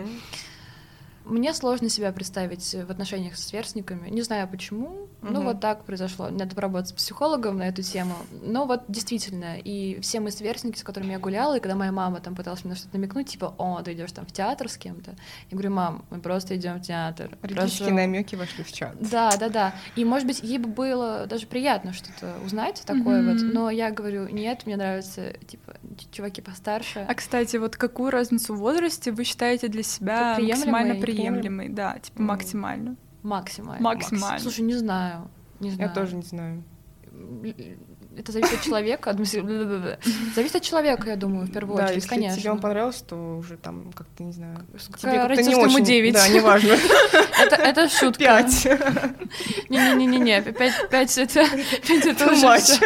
Мне 1.24 1.54
сложно 1.54 1.88
себя 1.88 2.12
представить 2.12 2.74
в 2.74 2.90
отношениях 2.90 3.36
с 3.36 3.46
сверстниками. 3.48 4.10
Не 4.10 4.22
знаю 4.22 4.48
почему. 4.48 5.08
Ну, 5.24 5.30
Мгм. 5.40 5.44
вот 5.44 5.60
так 5.60 5.84
произошло. 5.84 6.28
Надо 6.30 6.54
поработать 6.54 6.90
с 6.90 6.92
психологом 6.92 7.56
на 7.58 7.68
эту 7.68 7.82
тему. 7.82 8.14
Но 8.42 8.66
вот 8.66 8.82
действительно, 8.88 9.56
и 9.58 9.98
все 10.00 10.20
мы 10.20 10.30
сверстники, 10.30 10.78
с 10.78 10.82
которыми 10.82 11.12
я 11.12 11.18
гуляла, 11.18 11.56
и 11.56 11.60
когда 11.60 11.74
моя 11.76 11.92
мама 11.92 12.20
там 12.20 12.34
пыталась 12.34 12.64
мне 12.64 12.72
на 12.74 12.76
что-то 12.76 12.96
намекнуть, 12.96 13.28
типа, 13.28 13.54
о, 13.58 13.80
ты 13.82 13.94
идешь 13.94 14.12
там 14.12 14.26
в 14.26 14.32
театр 14.32 14.68
с 14.68 14.76
кем-то. 14.76 15.12
Я 15.50 15.56
говорю, 15.56 15.70
мам, 15.70 16.04
мы 16.10 16.20
просто 16.20 16.56
идем 16.56 16.78
в 16.78 16.82
театр. 16.82 17.30
Родительские 17.42 17.78
Просто- 17.88 17.94
намеки 17.94 18.34
вошли 18.34 18.64
в 18.64 18.72
чат. 18.72 18.96
Да, 19.00 19.36
да, 19.38 19.48
да. 19.48 19.74
И, 19.96 20.04
может 20.04 20.26
быть, 20.26 20.40
ей 20.42 20.58
бы 20.58 20.68
было 20.68 21.26
даже 21.26 21.46
приятно 21.46 21.92
что-то 21.92 22.34
узнать 22.44 22.82
такое 22.86 23.22
вот. 23.24 23.40
Мгм. 23.40 23.50
Но 23.54 23.70
я 23.70 23.90
говорю, 23.90 24.28
нет, 24.28 24.66
мне 24.66 24.76
нравятся, 24.76 25.32
типа, 25.46 25.74
чуваки 26.12 26.42
постарше. 26.42 27.06
А, 27.08 27.14
кстати, 27.14 27.56
вот 27.56 27.76
какую 27.76 28.10
разницу 28.10 28.54
в 28.54 28.58
возрасте 28.58 29.10
вы 29.12 29.24
считаете 29.24 29.68
для 29.68 29.82
себя 29.82 30.36
максимально 30.38 30.94
приемлемой? 31.00 31.68
Да, 31.68 31.98
типа 31.98 32.20
М. 32.20 32.26
максимально. 32.26 32.96
Максимально. 33.24 33.82
Максимально. 33.82 34.38
Слушай, 34.38 34.60
не 34.60 34.74
знаю. 34.74 35.28
Не 35.58 35.70
Я 35.70 35.74
знаю. 35.74 35.94
тоже 35.94 36.14
не 36.14 36.22
знаю. 36.22 36.62
Это 38.16 38.30
зависит 38.30 38.54
от 38.54 38.62
человека. 38.62 39.12
Зависит 40.34 40.56
от 40.56 40.62
человека, 40.62 41.08
я 41.08 41.16
думаю, 41.16 41.46
в 41.46 41.50
первую 41.52 41.76
Да, 41.78 41.84
очередь, 41.86 41.96
если 42.02 42.08
конечно. 42.10 42.40
тебе 42.40 42.50
он 42.52 42.60
понравился, 42.60 43.04
то 43.04 43.38
уже 43.38 43.56
там 43.56 43.92
как-то, 43.92 44.22
не 44.22 44.32
знаю, 44.32 44.56
Какая 44.56 44.98
тебе 45.00 45.12
как-то 45.12 45.28
разница, 45.28 45.48
не 45.48 45.54
что 45.54 45.64
ему 45.64 45.74
очень... 45.74 45.84
девять? 45.84 46.14
Да, 46.14 46.28
неважно. 46.28 46.74
Это, 47.40 47.56
это 47.56 47.88
шутка. 47.88 48.18
Пять. 48.24 48.66
Не-не-не-не, 49.68 50.42
пять, 50.42 50.88
пять 50.88 51.18
это, 51.18 51.44
пять 51.86 52.06
это 52.06 52.24
Too 52.24 52.32
уже. 52.32 52.78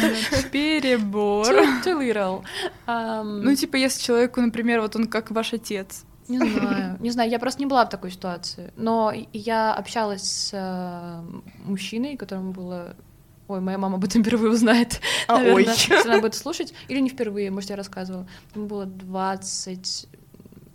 Да, 0.00 0.42
Перебор. 0.50 1.46
Too, 1.46 1.84
too 1.84 1.98
little. 2.00 2.44
Ам, 2.86 3.42
Ну, 3.42 3.54
типа, 3.54 3.76
если 3.76 4.00
человеку, 4.02 4.40
например, 4.40 4.80
вот 4.80 4.96
он 4.96 5.06
как 5.06 5.30
ваш 5.30 5.52
отец. 5.52 6.04
Не 6.38 6.50
знаю, 6.50 6.96
не 7.00 7.10
знаю, 7.10 7.30
я 7.30 7.38
просто 7.38 7.60
не 7.60 7.66
была 7.66 7.84
в 7.84 7.88
такой 7.88 8.10
ситуации. 8.10 8.72
Но 8.76 9.12
я 9.32 9.74
общалась 9.74 10.22
с 10.22 10.50
э, 10.52 11.22
мужчиной, 11.64 12.16
которому 12.16 12.52
было... 12.52 12.94
Ой, 13.48 13.60
моя 13.60 13.76
мама 13.76 13.96
об 13.96 14.04
этом 14.04 14.22
впервые 14.22 14.52
узнает, 14.52 15.00
А, 15.28 15.34
наверное, 15.36 15.54
ой. 15.56 15.64
если 15.64 16.08
она 16.08 16.20
будет 16.20 16.34
слушать. 16.34 16.72
Или 16.88 17.00
не 17.00 17.08
впервые, 17.10 17.50
может, 17.50 17.70
я 17.70 17.76
рассказывала. 17.76 18.26
Ему 18.54 18.66
было 18.66 18.84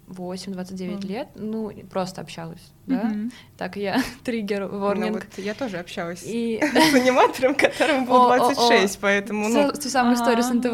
28-29 0.08 0.98
Мгм. 0.98 1.08
лет. 1.08 1.28
Ну, 1.36 1.72
просто 1.90 2.22
общалась, 2.22 2.62
да? 2.86 3.06
Мгм. 3.06 3.32
Так, 3.58 3.76
я 3.78 4.02
триггер, 4.24 4.70
Ну, 4.72 4.80
ворнинг. 4.80 5.26
вот 5.36 5.44
я 5.44 5.54
тоже 5.54 5.78
общалась 5.80 6.22
И 6.24 6.60
с 6.74 6.94
аниматором, 6.94 7.56
которому 7.56 8.06
было 8.06 8.28
О, 8.28 8.34
о, 8.34 8.36
о. 8.36 8.54
26, 8.54 9.00
поэтому, 9.00 9.50
ну, 9.50 9.72
Ту 9.72 9.90
самую 9.90 10.16
историю 10.16 10.44
с 10.44 10.48
Ага. 10.52 10.56
НТВ. 10.56 10.72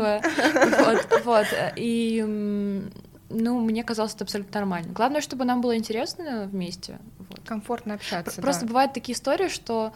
Вот, 0.86 1.22
вот. 1.26 1.48
И, 1.78 2.84
ну, 3.34 3.60
мне 3.60 3.84
казалось 3.84 4.14
это 4.14 4.24
абсолютно 4.24 4.60
нормально. 4.60 4.94
Главное, 4.94 5.22
чтобы 5.22 5.46
нам 5.46 5.62
было 5.62 5.76
интересно 5.76 6.48
вместе. 6.52 7.00
Вот. 7.18 7.42
комфортно 7.46 7.96
общаться. 7.96 8.42
Просто 8.42 8.62
да. 8.62 8.68
бывают 8.68 8.94
такие 8.94 9.16
истории, 9.16 9.50
что 9.50 9.94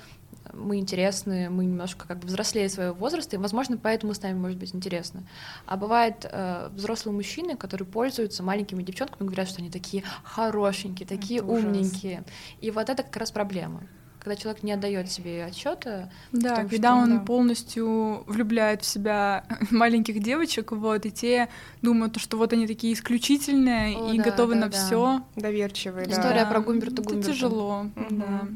мы 0.54 0.78
интересны, 0.78 1.50
мы 1.50 1.66
немножко 1.66 2.08
как 2.08 2.20
бы 2.20 2.28
взрослее 2.28 2.70
своего 2.70 2.94
возраста, 2.94 3.36
и, 3.36 3.40
возможно, 3.40 3.78
поэтому 3.78 4.14
с 4.14 4.22
нами 4.22 4.38
может 4.38 4.58
быть 4.58 4.74
интересно. 4.74 5.24
А 5.66 5.78
бывает 5.78 6.26
э, 6.30 6.70
взрослые 6.72 7.16
мужчины, 7.16 7.56
которые 7.58 7.88
пользуются 7.88 8.44
маленькими 8.44 8.84
девчонками, 8.84 9.28
говорят, 9.28 9.50
что 9.50 9.62
они 9.62 9.70
такие 9.70 10.04
хорошенькие, 10.24 11.08
такие 11.08 11.40
Это 11.40 11.48
умненькие. 11.48 12.24
И 12.62 12.72
вот 12.72 12.90
это 12.90 13.04
как 13.04 13.18
раз 13.18 13.32
проблема. 13.32 13.84
Когда 14.28 14.42
человек 14.42 14.62
не 14.64 14.74
отдает 14.74 15.10
себе 15.10 15.46
отчета, 15.46 16.10
Да, 16.34 16.58
том, 16.58 16.68
когда 16.68 16.90
что- 16.90 16.98
он 17.02 17.18
да. 17.20 17.24
полностью 17.24 18.24
влюбляет 18.28 18.82
в 18.82 18.86
себя 18.86 19.46
маленьких 19.72 20.22
девочек, 20.22 20.74
вот, 20.74 21.06
и 21.06 21.12
те 21.12 21.48
думают, 21.82 22.18
что 22.20 22.36
вот 22.36 22.52
они 22.52 22.68
такие 22.68 22.92
исключительные 22.94 23.96
О, 23.98 24.12
и 24.12 24.18
да, 24.18 24.24
готовы 24.26 24.56
да, 24.56 24.60
на 24.60 24.70
да. 24.70 24.78
все. 24.78 25.22
Доверчивый, 25.38 26.08
да. 26.08 26.12
История 26.12 26.46
про 26.46 26.60
Гумберта 26.60 26.96
Это 26.96 27.04
Гумберта. 27.04 27.32
тяжело, 27.32 27.84
Мгм. 27.96 28.20
да. 28.20 28.48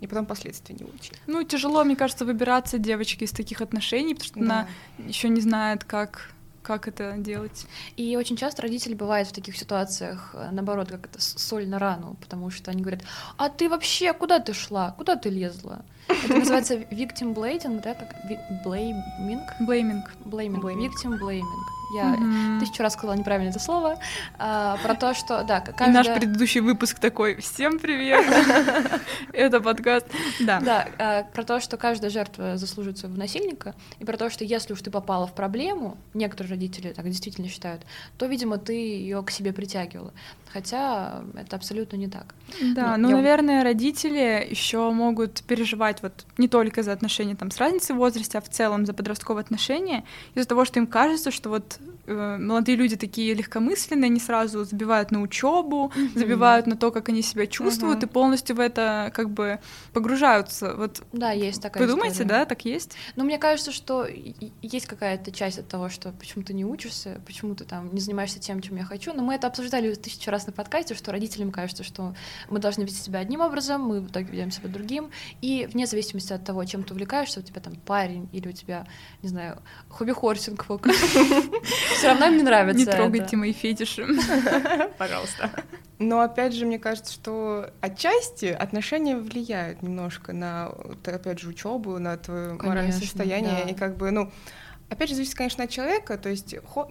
И 0.00 0.08
потом 0.08 0.26
последствия 0.26 0.74
не 0.74 0.84
очень. 0.84 1.12
Ну, 1.28 1.44
тяжело, 1.44 1.84
мне 1.84 1.94
кажется, 1.94 2.24
выбираться 2.24 2.78
девочке 2.78 3.24
из 3.26 3.30
таких 3.30 3.60
отношений, 3.60 4.14
потому 4.14 4.26
что 4.26 4.40
Да. 4.40 4.44
она 4.44 4.66
еще 5.06 5.28
не 5.28 5.40
знает, 5.40 5.84
как, 5.84 6.32
как 6.62 6.88
это 6.88 7.14
делать. 7.16 7.66
И 7.96 8.16
очень 8.16 8.36
часто 8.36 8.62
родители 8.62 8.94
бывают 8.94 9.28
в 9.28 9.32
таких 9.32 9.56
ситуациях, 9.56 10.30
э, 10.34 10.50
наоборот, 10.52 10.88
как 10.88 11.06
это 11.06 11.20
соль 11.20 11.66
на 11.66 11.78
рану, 11.78 12.16
потому 12.20 12.50
что 12.50 12.70
они 12.70 12.82
говорят, 12.82 13.02
а 13.36 13.48
ты 13.48 13.68
вообще 13.68 14.12
куда 14.12 14.38
ты 14.38 14.52
шла, 14.52 14.92
куда 14.92 15.16
ты 15.16 15.30
лезла? 15.30 15.84
Это 16.08 16.34
называется 16.36 16.74
victim 16.90 17.34
blaming, 17.34 17.80
да, 17.82 17.94
как 17.94 18.14
blaming? 18.64 19.44
Блейминг. 19.60 20.10
Blaming, 20.24 20.60
Blaming. 20.60 20.88
victim 20.88 21.18
blaming. 21.18 21.79
Я 21.92 22.04
Мгм. 22.06 22.60
тысячу 22.60 22.82
раз 22.82 22.92
сказала 22.92 23.16
неправильно 23.16 23.50
это 23.50 23.58
слово, 23.58 23.98
а, 24.38 24.76
про 24.82 24.94
то, 24.94 25.12
что, 25.14 25.42
да, 25.42 25.60
к- 25.60 25.70
И 25.80 25.86
наш 25.90 26.06
каждая- 26.06 26.16
предыдущий 26.20 26.60
выпуск 26.60 26.98
такой 27.00 27.36
«Всем 27.40 27.78
привет!» 27.78 28.24
Это 29.32 29.60
подкаст. 29.60 30.06
Да. 30.40 30.60
Да, 30.60 30.88
а, 30.98 31.22
про 31.24 31.42
то, 31.44 31.58
что 31.60 31.76
каждая 31.76 32.10
жертва 32.10 32.56
заслуживает 32.56 32.98
своего 32.98 33.16
насильника, 33.18 33.74
и 33.98 34.04
про 34.04 34.16
то, 34.16 34.30
что 34.30 34.44
если 34.44 34.72
уж 34.72 34.80
ты 34.82 34.90
попала 34.90 35.26
в 35.26 35.34
проблему, 35.34 35.96
некоторые 36.14 36.50
родители 36.50 36.92
так 36.92 37.04
действительно 37.06 37.48
считают, 37.48 37.82
то, 38.18 38.26
видимо, 38.26 38.58
ты 38.58 38.72
ее 38.74 39.22
к 39.22 39.30
себе 39.30 39.52
притягивала. 39.52 40.12
Хотя 40.52 41.22
это 41.36 41.54
абсолютно 41.56 41.96
не 41.96 42.08
так. 42.08 42.34
Да, 42.74 42.96
Ну, 42.96 43.04
ну, 43.04 43.08
я- 43.10 43.16
наверное, 43.16 43.62
родители 43.62 44.46
еще 44.50 44.90
могут 44.90 45.42
переживать 45.44 46.02
вот 46.02 46.24
не 46.38 46.48
только 46.48 46.82
за 46.82 46.92
отношения 46.92 47.36
там 47.36 47.50
с 47.52 47.58
разницей 47.58 47.94
в 47.94 47.98
возрасте, 47.98 48.38
а 48.38 48.40
в 48.40 48.48
целом 48.48 48.84
за 48.84 48.92
подростковые 48.92 49.42
отношения, 49.42 50.04
из-за 50.34 50.48
того, 50.48 50.64
что 50.64 50.80
им 50.80 50.86
кажется, 50.88 51.30
что 51.30 51.50
вот 51.50 51.78
молодые 52.06 52.76
люди 52.76 52.96
такие 52.96 53.34
легкомысленные, 53.34 54.06
они 54.08 54.18
сразу 54.18 54.64
забивают 54.64 55.10
на 55.12 55.20
учебу, 55.22 55.92
забивают 56.14 56.66
на 56.66 56.76
то, 56.76 56.90
как 56.90 57.08
они 57.08 57.22
себя 57.22 57.46
чувствуют, 57.46 57.98
Мгм. 57.98 58.08
и 58.08 58.12
полностью 58.12 58.56
в 58.56 58.60
это 58.60 59.12
как 59.14 59.30
бы 59.30 59.60
погружаются. 59.92 60.74
Вот 60.74 61.02
Да, 61.12 61.30
есть 61.30 61.62
такая 61.62 61.82
вы 61.84 61.88
думаете, 61.88 62.14
история. 62.14 62.28
да, 62.30 62.44
так 62.46 62.64
есть? 62.64 62.96
Но 63.14 63.22
мне 63.24 63.38
кажется, 63.38 63.70
что 63.70 64.06
есть 64.62 64.86
какая-то 64.86 65.30
часть 65.30 65.58
от 65.58 65.68
того, 65.68 65.88
что 65.88 66.10
почему 66.12 66.42
ты 66.42 66.52
не 66.52 66.64
учишься, 66.64 67.20
почему 67.26 67.54
ты 67.54 67.64
там 67.64 67.94
не 67.94 68.00
занимаешься 68.00 68.40
тем, 68.40 68.60
чем 68.60 68.76
я 68.76 68.84
хочу. 68.84 69.12
Но 69.12 69.22
мы 69.22 69.34
это 69.34 69.46
обсуждали 69.46 69.94
тысячу 69.94 70.30
раз 70.30 70.46
на 70.46 70.52
подкасте, 70.52 70.94
что 70.94 71.12
родителям 71.12 71.52
кажется, 71.52 71.84
что 71.84 72.14
мы 72.48 72.58
должны 72.58 72.82
вести 72.82 72.98
себя 73.04 73.20
одним 73.20 73.40
образом, 73.40 73.82
мы 73.82 74.00
в 74.00 74.08
итоге 74.08 74.32
ведем 74.32 74.50
себя 74.50 74.68
другим. 74.68 75.10
И 75.42 75.68
вне 75.72 75.86
зависимости 75.86 76.32
от 76.32 76.44
того, 76.44 76.64
чем 76.64 76.82
ты 76.82 76.92
увлекаешься, 76.94 77.40
у 77.40 77.42
тебя 77.42 77.60
там 77.60 77.74
парень 77.76 78.28
или 78.32 78.48
у 78.48 78.52
тебя, 78.52 78.86
не 79.22 79.28
знаю, 79.28 79.58
хобби-хорсинг, 79.90 80.66
все 81.96 82.08
равно 82.08 82.26
им 82.26 82.36
не 82.38 82.42
нравится. 82.42 82.78
Не 82.78 82.84
это. 82.84 82.96
трогайте 82.96 83.36
мои 83.36 83.52
фетиши. 83.52 84.06
Пожалуйста. 84.98 85.50
Но 85.98 86.20
опять 86.20 86.54
же, 86.54 86.64
мне 86.64 86.78
кажется, 86.78 87.12
что 87.12 87.70
отчасти 87.82 88.46
отношения 88.46 89.16
влияют 89.16 89.82
немножко 89.82 90.32
на, 90.32 90.72
опять 91.04 91.40
же, 91.40 91.48
учебу, 91.48 91.98
на 91.98 92.16
твое 92.16 92.54
моральное 92.54 92.92
состояние. 92.92 93.64
да. 93.64 93.70
И 93.70 93.74
как 93.74 93.96
бы, 93.96 94.10
ну, 94.10 94.32
опять 94.90 95.08
же, 95.08 95.14
зависит, 95.14 95.34
конечно, 95.34 95.64
от 95.64 95.70
человека. 95.70 96.18
То 96.18 96.28
есть 96.28 96.54
хо- 96.66 96.90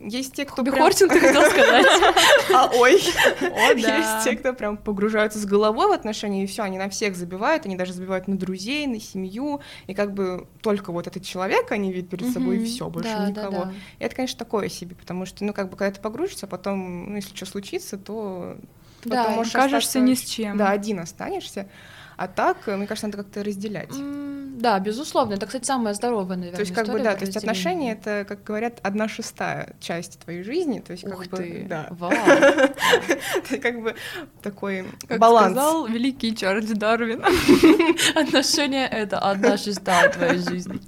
есть 0.00 0.34
те, 0.34 0.44
кто 0.44 0.62
прям- 0.62 0.76
Хобби-хорсинг, 0.76 1.12
ты 1.12 1.20
хотел 1.20 1.42
сказать? 1.50 1.86
А 2.54 2.70
ой, 2.74 2.94
О, 3.40 3.74
да. 3.82 3.96
есть 3.96 4.24
те, 4.24 4.36
кто 4.36 4.52
прям 4.54 4.76
погружаются 4.76 5.38
с 5.38 5.44
головой 5.44 5.88
в 5.88 5.92
отношения, 5.92 6.44
и 6.44 6.46
все, 6.46 6.62
они 6.62 6.78
на 6.78 6.88
всех 6.88 7.16
забивают, 7.16 7.66
они 7.66 7.76
даже 7.76 7.92
забивают 7.92 8.28
на 8.28 8.36
друзей, 8.36 8.86
на 8.86 9.00
семью, 9.00 9.60
и 9.86 9.94
как 9.94 10.14
бы 10.14 10.46
только 10.62 10.92
вот 10.92 11.06
этот 11.06 11.24
человек 11.24 11.70
они 11.72 11.92
видят 11.92 12.10
перед 12.10 12.32
собой, 12.32 12.58
и 12.58 12.64
все, 12.64 12.88
больше 12.88 13.10
никого. 13.28 13.72
И 13.98 14.04
это, 14.04 14.14
конечно, 14.14 14.38
такое 14.38 14.68
себе, 14.68 14.94
потому 14.94 15.26
что, 15.26 15.44
ну, 15.44 15.52
как 15.52 15.70
бы, 15.70 15.76
когда 15.76 15.94
ты 15.94 16.00
погрузишься, 16.00 16.46
потом, 16.46 17.10
ну, 17.10 17.16
если 17.16 17.34
что 17.34 17.46
случится, 17.46 17.98
то 17.98 18.56
Да, 19.04 19.22
потом 19.24 19.34
можешь 19.36 19.52
Кажешься 19.52 19.98
остаться 19.98 20.00
ни 20.00 20.14
с 20.14 20.22
чем. 20.24 20.56
Да, 20.56 20.70
один 20.70 21.00
останешься. 21.00 21.68
А 22.22 22.28
так, 22.28 22.56
э, 22.68 22.76
мне 22.76 22.86
кажется, 22.86 23.08
надо 23.08 23.18
как-то 23.18 23.42
разделять. 23.42 23.90
М, 23.96 24.56
Да, 24.60 24.78
безусловно. 24.78 25.34
Это, 25.34 25.46
кстати, 25.46 25.64
самая 25.64 25.92
здоровая, 25.92 26.36
наверное, 26.36 26.54
То 26.56 26.60
есть, 26.60 26.72
как 26.72 26.86
бы, 26.86 27.00
да, 27.00 27.16
то 27.16 27.24
есть 27.24 27.36
отношения 27.36 27.94
это, 27.94 28.24
как 28.28 28.44
говорят, 28.44 28.78
одна 28.84 29.08
шестая 29.08 29.74
часть 29.80 30.20
твоей 30.20 30.44
жизни. 30.44 30.78
То 30.78 30.92
есть, 30.92 31.02
как 31.02 31.14
Ух 31.18 31.26
бы, 31.26 31.36
ты, 31.36 31.66
да. 31.68 31.88
вау. 31.90 32.12
Это 33.50 33.58
как 33.60 33.82
бы 33.82 33.96
такой 34.40 34.84
Как 35.08 35.18
баланс. 35.18 35.52
сказал 35.52 35.86
великий 35.88 36.36
Чарльз 36.36 36.70
Дарвин. 36.70 37.24
Отношения— 38.14 38.86
это 39.02 39.18
одна 39.18 39.56
шестая 39.56 40.08
твоей 40.10 40.38
жизни. 40.38 40.80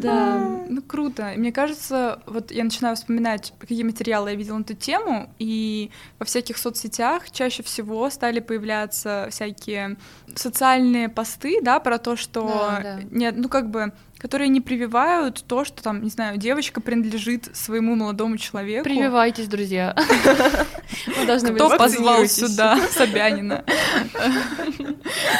Да. 0.00 0.64
Ну, 0.68 0.82
круто. 0.82 1.32
Мне 1.36 1.52
кажется, 1.52 2.20
вот 2.26 2.50
я 2.50 2.64
начинаю 2.64 2.96
вспоминать, 2.96 3.52
какие 3.58 3.82
материалы 3.82 4.30
я 4.30 4.36
видела 4.36 4.58
на 4.58 4.62
эту 4.62 4.74
тему, 4.74 5.30
и 5.38 5.90
во 6.18 6.24
всяких 6.26 6.58
соцсетях 6.58 7.30
чаще 7.30 7.62
всего 7.62 8.08
стали 8.10 8.40
появляться 8.40 9.28
всякие 9.30 9.96
социальные 10.34 11.08
посты, 11.08 11.60
да, 11.62 11.80
про 11.80 11.98
то, 11.98 12.16
что 12.16 12.46
Да, 12.46 12.80
да. 12.82 13.00
нет, 13.10 13.34
ну 13.36 13.48
как 13.48 13.70
бы 13.70 13.92
которые 14.22 14.48
не 14.48 14.60
прививают 14.60 15.44
то, 15.48 15.64
что 15.64 15.82
там, 15.82 16.02
не 16.02 16.08
знаю, 16.08 16.38
девочка 16.38 16.80
принадлежит 16.80 17.54
своему 17.56 17.96
молодому 17.96 18.38
человеку. 18.38 18.84
Прививайтесь, 18.84 19.48
друзья. 19.48 19.96
Мы 21.18 21.26
должны 21.26 21.52
Кто 21.54 21.76
позвал 21.76 22.24
сюда 22.26 22.78
Собянина? 22.92 23.64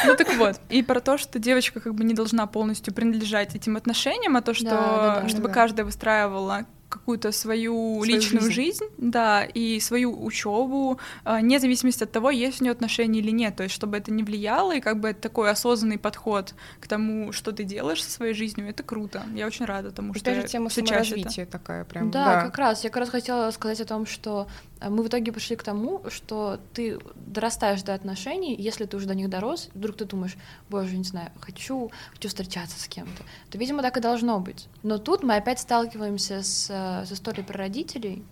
Ну 0.05 0.15
так 0.17 0.35
вот, 0.35 0.59
и 0.69 0.83
про 0.83 0.99
то, 0.99 1.17
что 1.17 1.39
девочка 1.39 1.79
как 1.79 1.95
бы 1.95 2.03
не 2.03 2.13
должна 2.13 2.45
полностью 2.45 2.93
принадлежать 2.93 3.55
этим 3.55 3.77
отношениям, 3.77 4.35
а 4.35 4.41
то, 4.41 4.53
что 4.53 5.23
чтобы 5.29 5.47
Да. 5.47 5.53
каждая 5.53 5.85
выстраивала 5.85 6.65
какую-то 6.93 7.31
свою, 7.31 7.73
Свою 8.03 8.03
личную 8.03 8.51
жизнь. 8.51 8.79
жизнь. 8.83 8.85
да, 8.97 9.43
и 9.43 9.79
свою 9.79 10.23
учебу, 10.23 10.99
а, 11.23 11.39
вне 11.39 11.59
зависимости 11.59 12.03
от 12.03 12.11
того, 12.11 12.29
есть 12.29 12.61
у 12.61 12.63
нее 12.63 12.71
отношения 12.71 13.19
или 13.19 13.31
нет, 13.31 13.55
то 13.55 13.63
есть 13.63 13.75
чтобы 13.75 13.97
это 13.97 14.11
не 14.11 14.23
влияло, 14.23 14.75
и 14.75 14.79
как 14.79 14.99
бы 14.99 15.09
это 15.09 15.21
такой 15.21 15.49
осознанный 15.49 15.97
подход 15.97 16.53
к 16.79 16.87
тому, 16.87 17.31
что 17.31 17.51
ты 17.51 17.63
делаешь 17.63 18.03
со 18.03 18.09
своей 18.11 18.33
жизнью, 18.33 18.69
это 18.69 18.83
круто. 18.83 19.23
Я 19.35 19.47
очень 19.47 19.65
рада 19.65 19.91
тому, 19.91 20.13
что 20.13 20.23
Опять 20.29 20.43
же, 20.43 20.47
тема 20.47 20.69
чаще 20.69 21.21
это. 21.21 21.45
такая 21.45 21.83
прям. 21.83 22.11
Да, 22.11 22.41
как 22.41 22.57
раз. 22.57 22.83
Я 22.83 22.89
как 22.89 22.97
раз 23.01 23.09
хотела 23.09 23.51
сказать 23.51 23.81
о 23.81 23.85
том, 23.85 24.05
что 24.05 24.47
мы 24.89 25.03
в 25.03 25.07
итоге 25.07 25.31
пришли 25.31 25.55
к 25.55 25.63
тому, 25.63 26.01
что 26.09 26.59
ты 26.73 26.99
дорастаешь 27.15 27.83
до 27.83 27.93
отношений, 27.93 28.55
если 28.55 28.85
ты 28.85 28.97
уже 28.97 29.07
до 29.07 29.15
них 29.15 29.29
дорос, 29.29 29.69
вдруг 29.73 29.97
ты 29.97 30.05
думаешь, 30.05 30.35
боже, 30.69 30.97
не 30.97 31.03
знаю, 31.03 31.31
хочу, 31.39 31.91
хочу 32.13 32.29
встречаться 32.29 32.79
с 32.79 32.87
кем-то, 32.87 33.23
то, 33.49 33.57
видимо, 33.57 33.81
так 33.81 33.97
и 33.97 34.01
должно 34.01 34.39
быть. 34.39 34.67
Но 34.83 34.97
тут 34.97 35.23
мы 35.23 35.35
опять 35.35 35.59
сталкиваемся 35.59 36.43
с, 36.43 36.67
э, 36.69 37.05
с 37.05 37.11
историей 37.11 37.45
про 37.45 37.57
родителей. 37.57 38.23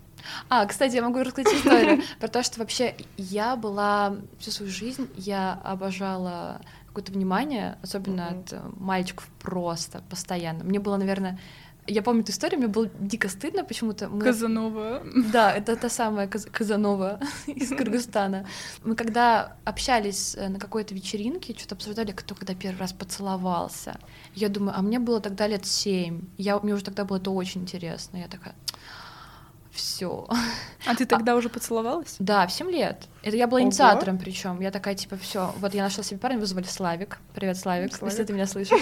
А, 0.49 0.65
кстати, 0.65 0.95
я 0.95 1.01
могу 1.01 1.19
рассказать 1.19 1.53
историю 1.53 2.01
про 2.19 2.27
то, 2.27 2.43
что 2.43 2.59
вообще 2.59 2.95
я 3.17 3.55
была 3.55 4.15
всю 4.39 4.51
свою 4.51 4.71
жизнь, 4.71 5.09
я 5.15 5.53
обожала 5.63 6.61
какое-то 6.87 7.13
внимание, 7.13 7.77
особенно 7.81 8.27
от 8.27 8.53
э, 8.53 8.61
мальчиков 8.77 9.27
просто, 9.39 10.03
постоянно. 10.09 10.63
Мне 10.63 10.79
было, 10.79 10.97
наверное, 10.97 11.39
я 11.91 12.01
помню 12.01 12.21
эту 12.23 12.31
историю, 12.31 12.59
мне 12.59 12.67
было 12.67 12.89
дико 12.99 13.27
стыдно 13.29 13.63
почему-то. 13.63 14.07
Мы- 14.09 14.21
Казанова. 14.21 15.01
да, 15.33 15.51
это 15.53 15.75
та 15.75 15.89
самая 15.89 16.27
Каз- 16.27 16.45
Казанова 16.51 17.19
из 17.47 17.69
Кыргызстана. 17.69 18.45
Мы 18.83 18.95
когда 18.95 19.55
общались 19.65 20.35
э, 20.35 20.47
на 20.49 20.59
какой-то 20.59 20.93
вечеринке, 20.95 21.53
что-то 21.57 21.75
обсуждали, 21.75 22.11
кто 22.11 22.35
когда 22.35 22.53
первый 22.55 22.79
раз 22.79 22.93
поцеловался. 22.93 23.97
Я 24.35 24.49
думаю, 24.49 24.73
а 24.77 24.81
мне 24.81 24.99
было 24.99 25.19
тогда 25.21 25.47
лет 25.47 25.65
семь. 25.65 26.21
Я, 26.37 26.59
мне 26.59 26.73
уже 26.73 26.83
тогда 26.83 27.03
было 27.05 27.17
это 27.17 27.31
очень 27.31 27.61
интересно. 27.61 28.17
Я 28.17 28.27
такая, 28.27 28.55
все. 29.71 30.27
А 30.85 30.95
ты 30.95 31.05
тогда 31.05 31.35
уже 31.35 31.47
поцеловалась? 31.49 32.15
Да, 32.19 32.45
в 32.45 32.51
7 32.51 32.69
лет. 32.69 33.07
Это 33.23 33.37
я 33.37 33.47
была 33.47 33.59
Ого. 33.61 33.67
инициатором, 33.67 34.17
причем. 34.17 34.59
Я 34.59 34.69
такая, 34.71 34.95
типа, 34.95 35.15
все. 35.17 35.53
Вот 35.59 35.73
я 35.73 35.83
нашла 35.83 36.03
себе 36.03 36.19
парня, 36.19 36.37
его 36.37 36.45
звали 36.45 36.65
Славик. 36.65 37.19
Привет, 37.33 37.57
Славик, 37.57 37.95
Славик. 37.95 38.11
если 38.13 38.25
ты 38.25 38.33
меня 38.33 38.47
слышишь. 38.47 38.81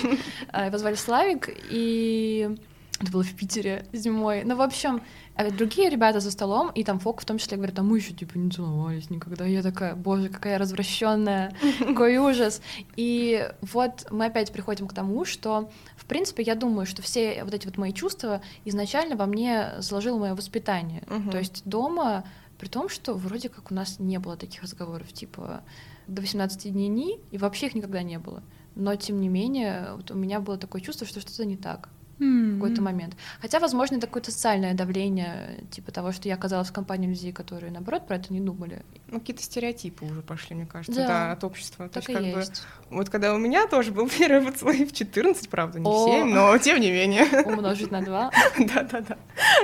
А, 0.52 0.66
Его 0.68 0.78
звали 0.80 0.96
Славик, 0.96 1.50
и 1.70 2.58
это 3.00 3.12
было 3.12 3.24
в 3.24 3.34
Питере 3.34 3.86
зимой. 3.94 4.44
Ну, 4.44 4.56
в 4.56 4.62
общем, 4.62 5.02
а 5.36 5.50
другие 5.50 5.90
ребята 5.90 6.20
за 6.20 6.32
столом, 6.32 6.70
и 6.70 6.84
там 6.84 7.00
Фок 7.00 7.22
в 7.22 7.26
том 7.26 7.38
числе 7.38 7.56
говорят, 7.56 7.80
а 7.80 7.84
мы 7.84 7.98
еще 7.98 8.14
типа 8.14 8.38
не 8.38 8.52
целовались 8.52 9.10
никогда. 9.10 9.46
Я 9.46 9.64
такая, 9.64 9.96
боже, 9.96 10.28
какая 10.28 10.58
развращенная, 10.58 11.56
какой 11.80 12.18
ужас. 12.18 12.62
И 12.98 13.50
вот 13.62 14.08
мы 14.12 14.26
опять 14.26 14.52
приходим 14.52 14.88
к 14.88 14.94
тому, 14.94 15.24
что, 15.24 15.72
в 15.96 16.06
принципе, 16.06 16.44
я 16.44 16.56
думаю, 16.56 16.86
что 16.86 17.02
все 17.02 17.44
вот 17.46 17.54
эти 17.54 17.66
вот 17.66 17.78
мои 17.78 17.94
чувства 17.94 18.42
изначально 18.66 19.16
во 19.16 19.26
мне 19.26 19.72
заложило 19.78 20.18
мое 20.18 20.36
воспитание. 20.36 21.04
То 21.32 21.38
есть 21.38 21.62
дома, 21.64 22.26
при 22.58 22.68
том, 22.68 22.90
что 22.90 23.14
вроде 23.14 23.48
как 23.48 23.72
у 23.72 23.74
нас 23.74 24.00
не 24.00 24.20
было 24.20 24.36
таких 24.36 24.62
разговоров, 24.64 25.14
типа 25.14 25.62
до 26.08 26.22
18 26.22 26.74
дней 26.74 27.20
и 27.32 27.38
вообще 27.38 27.68
их 27.68 27.76
никогда 27.76 28.04
не 28.04 28.20
было. 28.20 28.44
Но, 28.76 28.96
тем 28.96 29.22
не 29.22 29.30
менее, 29.30 29.94
вот 29.96 30.12
у 30.12 30.16
меня 30.16 30.40
было 30.42 30.58
такое 30.58 30.82
чувство, 30.82 31.08
что 31.08 31.22
что-то 31.22 31.46
не 31.46 31.56
так 31.56 31.90
в 32.20 32.54
какой-то 32.56 32.82
момент. 32.82 33.16
Хотя, 33.42 33.60
возможно, 33.60 33.96
это 33.96 34.08
какое-то 34.08 34.32
социальное 34.32 34.74
давление, 34.74 35.64
типа 35.72 35.92
того, 35.92 36.12
что 36.12 36.28
я 36.28 36.36
оказалась 36.36 36.70
в 36.70 36.74
компании 36.74 37.08
людей, 37.08 37.32
которые, 37.32 37.72
наоборот, 37.72 38.08
про 38.08 38.18
это 38.18 38.34
не 38.34 38.42
думали. 38.42 38.84
Ну, 39.08 39.20
какие-то 39.20 39.42
стереотипы 39.42 40.06
уже 40.06 40.22
пошли, 40.22 40.56
мне 40.56 40.66
кажется, 40.66 41.02
Да. 41.02 41.08
да, 41.08 41.32
от 41.32 41.44
общества. 41.44 41.88
То 41.88 42.02
Так 42.02 42.10
и 42.10 42.12
есть, 42.14 42.24
как 42.24 42.34
бы, 42.34 42.40
есть. 42.40 42.64
вот 42.90 43.10
когда 43.10 43.34
у 43.34 43.38
меня 43.38 43.68
тоже 43.68 43.92
был 43.92 44.10
первый 44.18 44.52
поцелуй 44.52 44.86
в 44.86 44.92
14, 44.94 45.50
правда, 45.50 45.80
не 45.80 45.86
О. 45.86 46.08
в 46.08 46.10
7, 46.12 46.34
но 46.34 46.58
тем 46.58 46.80
не 46.82 46.92
менее. 46.92 47.24
Умножить 47.46 47.92
на 47.92 48.02
два. 48.02 48.32
Да-да-да. 48.58 49.18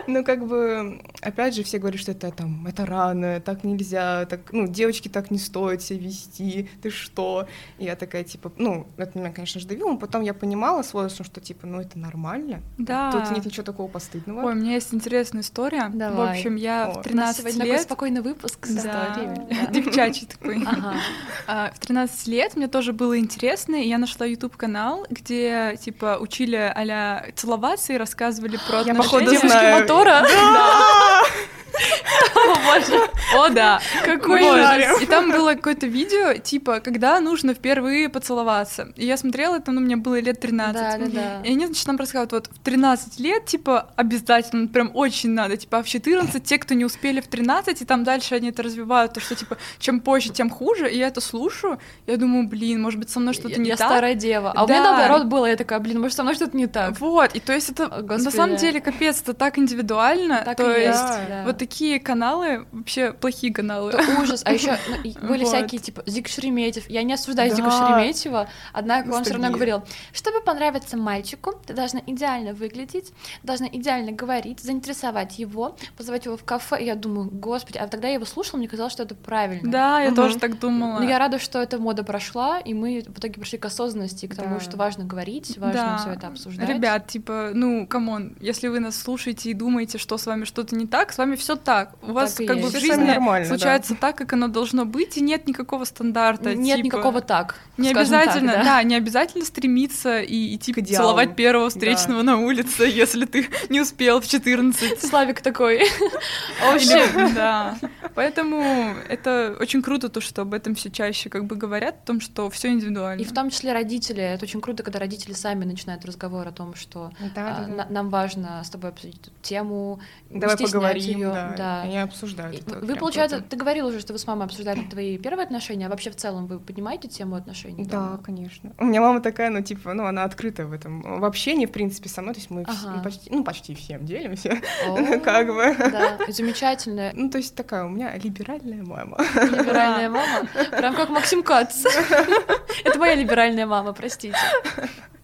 Ну, 0.07 0.23
как 0.23 0.47
бы, 0.47 1.01
опять 1.21 1.55
же, 1.55 1.63
все 1.63 1.77
говорят, 1.79 1.99
что 1.99 2.11
это 2.11 2.31
там, 2.31 2.65
это 2.67 2.85
рано, 2.85 3.39
так 3.41 3.63
нельзя, 3.63 4.25
так, 4.25 4.53
ну, 4.53 4.67
девочки 4.67 5.09
так 5.09 5.29
не 5.31 5.37
стоит 5.39 5.81
себя 5.81 5.99
вести, 5.99 6.69
ты 6.81 6.89
что? 6.89 7.47
И 7.77 7.85
я 7.85 7.95
такая, 7.95 8.23
типа, 8.23 8.51
ну, 8.57 8.87
это 8.97 9.17
меня, 9.19 9.31
конечно 9.31 9.59
же, 9.59 9.67
давило, 9.67 9.91
но 9.91 9.97
потом 9.97 10.21
я 10.21 10.33
понимала 10.33 10.81
с 10.83 10.93
возрастом, 10.93 11.25
что, 11.25 11.41
типа, 11.41 11.67
ну, 11.67 11.81
это 11.81 11.99
нормально. 11.99 12.44
Да. 12.77 13.11
Тут 13.11 13.31
нет 13.31 13.45
ничего 13.45 13.63
такого 13.63 13.87
постыдного. 13.87 14.45
Ой, 14.45 14.53
у 14.53 14.55
меня 14.55 14.73
есть 14.73 14.93
интересная 14.93 15.41
история. 15.41 15.87
В 15.87 15.97
Давай. 15.97 16.37
общем, 16.37 16.55
я 16.55 16.85
О. 16.85 16.93
в 17.03 17.07
У 17.07 17.15
нас 17.15 17.35
13 17.37 17.37
сегодня 17.37 17.59
такой 17.59 17.71
лет... 17.71 17.81
спокойный 17.81 18.21
выпуск 18.21 18.65
с 18.65 18.69
Да. 18.69 18.79
историями. 19.09 19.47
Да. 19.49 19.71
Девчачий 19.71 20.27
такой. 20.27 20.63
Ага. 20.65 20.93
А, 21.47 21.71
В 21.75 21.79
13 21.79 22.27
лет 22.27 22.55
мне 22.55 22.67
тоже 22.67 22.91
было 22.93 23.17
интересно, 23.19 23.75
и 23.75 23.87
я 23.87 23.97
нашла 23.97 24.25
YouTube 24.25 24.57
канал, 24.57 25.05
где 25.09 25.77
типа 25.79 26.17
учили 26.19 26.55
а 26.55 27.25
целоваться 27.35 27.93
и 27.93 27.97
рассказывали 27.97 28.57
про 28.67 28.81
Я, 28.81 28.91
отношения. 28.93 28.95
походу, 28.95 29.31
Девушки 29.31 29.79
мотора. 29.79 30.21
Да. 30.23 31.21
О, 32.35 32.55
боже. 32.65 33.09
О, 33.35 33.49
да. 33.49 33.79
Какой 34.03 34.41
жарим. 34.41 35.01
И 35.01 35.05
там 35.05 35.31
было 35.31 35.53
какое-то 35.55 35.87
видео, 35.87 36.33
типа, 36.37 36.79
когда 36.79 37.19
нужно 37.19 37.53
впервые 37.53 38.09
поцеловаться. 38.09 38.93
И 38.95 39.05
я 39.05 39.17
смотрела 39.17 39.55
это, 39.57 39.71
ну, 39.71 39.81
мне 39.81 39.95
было 39.95 40.19
лет 40.19 40.39
13. 40.39 40.73
Да, 40.73 40.97
да, 40.97 41.05
да. 41.05 41.41
И 41.43 41.51
они, 41.51 41.65
значит, 41.65 41.87
нам 41.87 41.97
рассказывают, 41.97 42.31
вот 42.31 42.47
в 42.47 42.59
13 42.59 43.19
лет, 43.19 43.45
типа, 43.45 43.89
обязательно, 43.95 44.67
прям 44.67 44.91
очень 44.93 45.31
надо, 45.31 45.57
типа, 45.57 45.79
а 45.79 45.83
в 45.83 45.87
14 45.87 46.43
те, 46.43 46.57
кто 46.57 46.73
не 46.73 46.85
успели 46.85 47.21
в 47.21 47.27
13, 47.27 47.81
и 47.81 47.85
там 47.85 48.03
дальше 48.03 48.35
они 48.35 48.49
это 48.49 48.63
развивают, 48.63 49.13
то, 49.13 49.19
что, 49.19 49.35
типа, 49.35 49.57
чем 49.79 49.99
позже, 49.99 50.29
тем 50.31 50.49
хуже, 50.49 50.89
и 50.91 50.97
я 50.97 51.07
это 51.07 51.21
слушаю, 51.21 51.79
я 52.07 52.17
думаю, 52.17 52.47
блин, 52.47 52.81
может 52.81 52.99
быть, 52.99 53.09
со 53.09 53.19
мной 53.19 53.33
что-то 53.33 53.49
Я- 53.49 53.57
не 53.57 53.69
Я 53.69 53.75
так. 53.77 53.87
старая 53.87 54.13
дева. 54.15 54.51
А 54.55 54.63
у 54.63 54.67
меня 54.67 54.83
Да. 54.83 54.91
наоборот 54.97 55.25
было. 55.25 55.45
Я 55.47 55.55
такая, 55.55 55.79
блин, 55.79 55.99
может, 56.01 56.15
со 56.15 56.23
мной 56.23 56.35
что-то 56.35 56.55
не 56.55 56.67
так. 56.67 56.99
Вот, 56.99 57.35
и 57.35 57.39
то 57.39 57.53
есть 57.53 57.69
это 57.69 57.85
О, 57.85 57.89
на 57.97 58.01
Господи. 58.01 58.35
самом 58.35 58.55
деле 58.57 58.81
капец, 58.81 59.21
это 59.21 59.33
так 59.33 59.57
индивидуально. 59.57 60.43
Так 60.45 60.57
то 60.57 60.75
есть. 60.75 60.99
да. 61.29 61.43
вот 61.45 61.57
такие 61.65 61.99
каналы 61.99 62.65
вообще 62.71 63.11
плохие 63.13 63.51
каналы. 63.53 63.91
Это 63.91 64.21
ужас. 64.21 64.41
А 64.45 64.53
еще 64.53 64.77
были 65.21 65.43
Вот. 65.43 65.47
всякие, 65.47 65.81
типа, 65.81 66.03
Зик 66.05 66.27
Шереметьев. 66.27 66.89
Я 66.89 67.03
не 67.03 67.13
осуждаю 67.13 67.49
Зика 67.55 67.69
Да. 67.69 67.97
Шереметьева, 67.97 68.47
однако 68.73 69.07
он 69.13 69.23
все 69.23 69.33
равно 69.33 69.47
Ностальгия. 69.49 69.75
говорил, 69.77 69.83
чтобы 70.13 70.41
понравиться 70.41 70.97
мальчику, 70.97 71.53
ты 71.65 71.73
должна 71.73 72.01
идеально 72.05 72.53
выглядеть, 72.53 73.11
должна 73.43 73.67
идеально 73.67 74.11
говорить, 74.11 74.59
заинтересовать 74.59 75.39
его, 75.39 75.75
позвать 75.97 76.25
его 76.25 76.37
в 76.37 76.43
кафе. 76.43 76.81
И 76.81 76.85
я 76.85 76.95
думаю, 76.95 77.29
господи, 77.31 77.77
а 77.77 77.87
тогда 77.87 78.07
я 78.09 78.15
его 78.15 78.25
слушала, 78.25 78.57
мне 78.59 78.67
казалось, 78.67 78.93
что 78.93 79.03
это 79.03 79.15
правильно. 79.15 79.71
Да, 79.71 80.01
я 80.01 80.07
Мгм. 80.09 80.15
тоже 80.15 80.37
так 80.37 80.59
думала. 80.59 80.99
Но 80.99 81.09
я 81.09 81.17
рада, 81.19 81.39
что 81.39 81.59
эта 81.59 81.79
мода 81.79 82.03
прошла, 82.03 82.59
и 82.59 82.73
мы 82.73 83.03
в 83.07 83.17
итоге 83.19 83.39
пришли 83.39 83.57
к 83.57 83.65
осознанности, 83.65 84.27
к 84.27 84.35
тому, 84.35 84.55
Да. 84.55 84.59
что 84.61 84.77
важно 84.77 85.03
говорить, 85.05 85.57
важно 85.57 85.81
Да. 85.81 85.97
все 85.97 86.09
это 86.11 86.27
обсуждать. 86.27 86.69
Ребят, 86.69 87.07
типа, 87.07 87.51
ну, 87.53 87.87
come 87.87 88.15
on, 88.15 88.35
если 88.39 88.67
вы 88.67 88.79
нас 88.79 88.95
слушаете 88.95 89.49
и 89.49 89.53
думаете, 89.53 89.97
что 89.97 90.17
с 90.17 90.25
вами 90.25 90.43
что-то 90.45 90.75
не 90.75 90.85
так, 90.85 91.11
с 91.11 91.17
вами 91.17 91.35
все 91.35 91.54
так. 91.55 91.93
У 92.01 92.11
вас 92.13 92.33
Так 92.33 92.41
и 92.41 92.45
как 92.47 92.59
бы 92.61 92.67
в 92.67 92.71
жизни 92.71 93.03
нормально, 93.03 93.47
да. 93.49 93.55
случается 93.55 93.95
так, 93.95 94.15
как 94.17 94.33
оно 94.33 94.47
должно 94.47 94.85
быть, 94.85 95.17
и 95.17 95.21
нет 95.21 95.47
никакого 95.47 95.83
стандарта. 95.85 96.53
Нет 96.55 96.77
типа, 96.77 96.85
никакого 96.85 97.21
так. 97.21 97.55
Не 97.77 97.89
скажем 97.89 98.11
так, 98.13 98.21
обязательно, 98.23 98.51
да. 98.53 98.63
да? 98.63 98.83
не 98.83 98.95
обязательно 98.95 99.43
стремиться 99.45 100.21
и 100.21 100.55
идти 100.55 100.71
К 100.73 100.77
идеалу. 100.79 101.03
целовать 101.07 101.35
первого 101.35 101.69
встречного 101.69 102.21
на 102.21 102.37
улице, 102.37 102.83
если 102.87 103.25
ты 103.25 103.49
не 103.69 103.81
успел 103.81 104.21
в 104.21 104.27
14. 104.27 105.01
Славик 105.01 105.41
такой. 105.41 105.77
Или- 106.75 107.33
да. 107.35 107.77
Поэтому 108.15 108.93
это 109.09 109.57
очень 109.59 109.81
круто, 109.81 110.07
то, 110.09 110.21
что 110.21 110.43
об 110.43 110.53
этом 110.53 110.73
все 110.75 110.89
чаще 110.89 111.29
как 111.29 111.45
бы 111.45 111.55
говорят, 111.55 111.95
о 112.03 112.07
том, 112.07 112.21
что 112.21 112.49
все 112.49 112.69
индивидуально. 112.69 113.21
И 113.21 113.25
в 113.25 113.33
том 113.33 113.49
числе 113.49 113.73
родители. 113.73 114.23
Это 114.23 114.45
очень 114.45 114.61
круто, 114.61 114.83
когда 114.83 114.99
родители 114.99 115.33
сами 115.33 115.65
начинают 115.65 116.05
разговор 116.05 116.47
о 116.47 116.51
том, 116.51 116.75
что 116.75 117.11
Да, 117.35 117.57
а, 117.57 117.61
да, 117.61 117.67
да. 117.67 117.75
на- 117.85 117.87
нам 117.89 118.09
важно 118.09 118.63
с 118.63 118.69
тобой 118.69 118.91
обсудить 118.91 119.19
эту 119.21 119.31
тему. 119.41 119.99
Давай 120.29 120.55
поговорим, 120.57 121.03
её, 121.17 121.33
да. 121.33 121.44
Да. 121.57 121.81
Они 121.81 121.97
обсуждают 121.97 122.55
И 122.55 122.59
это. 122.59 122.79
Вы, 122.79 122.95
получается, 122.95 123.41
ты 123.41 123.55
говорил 123.57 123.87
уже, 123.87 123.99
что 123.99 124.13
вы 124.13 124.19
с 124.19 124.27
мамой 124.27 124.45
обсуждали 124.45 124.81
твои 124.81 125.17
первые 125.17 125.45
отношения, 125.45 125.87
а 125.87 125.89
вообще 125.89 126.09
в 126.11 126.15
целом 126.15 126.47
вы 126.47 126.59
поднимаете 126.59 127.07
тему 127.07 127.35
отношений? 127.35 127.85
Да, 127.85 127.99
дома? 128.07 128.17
конечно. 128.23 128.71
У 128.77 128.85
меня 128.85 129.01
мама 129.01 129.21
такая, 129.21 129.49
ну, 129.49 129.61
типа, 129.61 129.93
ну, 129.93 130.05
она 130.05 130.23
открыта 130.23 130.65
в 130.65 130.71
этом. 130.73 131.01
В 131.19 131.25
общении, 131.25 131.65
в 131.65 131.71
принципе, 131.71 132.09
со 132.09 132.21
мной, 132.21 132.33
то 132.33 132.39
есть 132.39 132.49
мы 132.49 132.61
вс- 132.61 132.65
Ага. 132.85 132.93
ну, 132.97 133.03
почти, 133.03 133.29
ну, 133.31 133.43
почти 133.43 133.75
всем 133.75 134.05
делимся, 134.05 134.57
О, 134.87 135.19
как 135.23 135.47
бы. 135.47 135.75
Да, 135.91 136.17
замечательная 136.27 137.11
Ну, 137.15 137.29
то 137.29 137.37
есть 137.37 137.55
такая 137.55 137.85
у 137.85 137.89
меня 137.89 138.15
либеральная 138.17 138.83
мама. 138.83 139.17
либеральная 139.35 140.09
мама. 140.09 140.47
Прям 140.71 140.95
как 140.95 141.09
Максим 141.09 141.43
Кац. 141.43 141.85
Это 142.83 142.99
моя 142.99 143.15
либеральная 143.15 143.65
мама, 143.65 143.93
простите. 143.93 144.37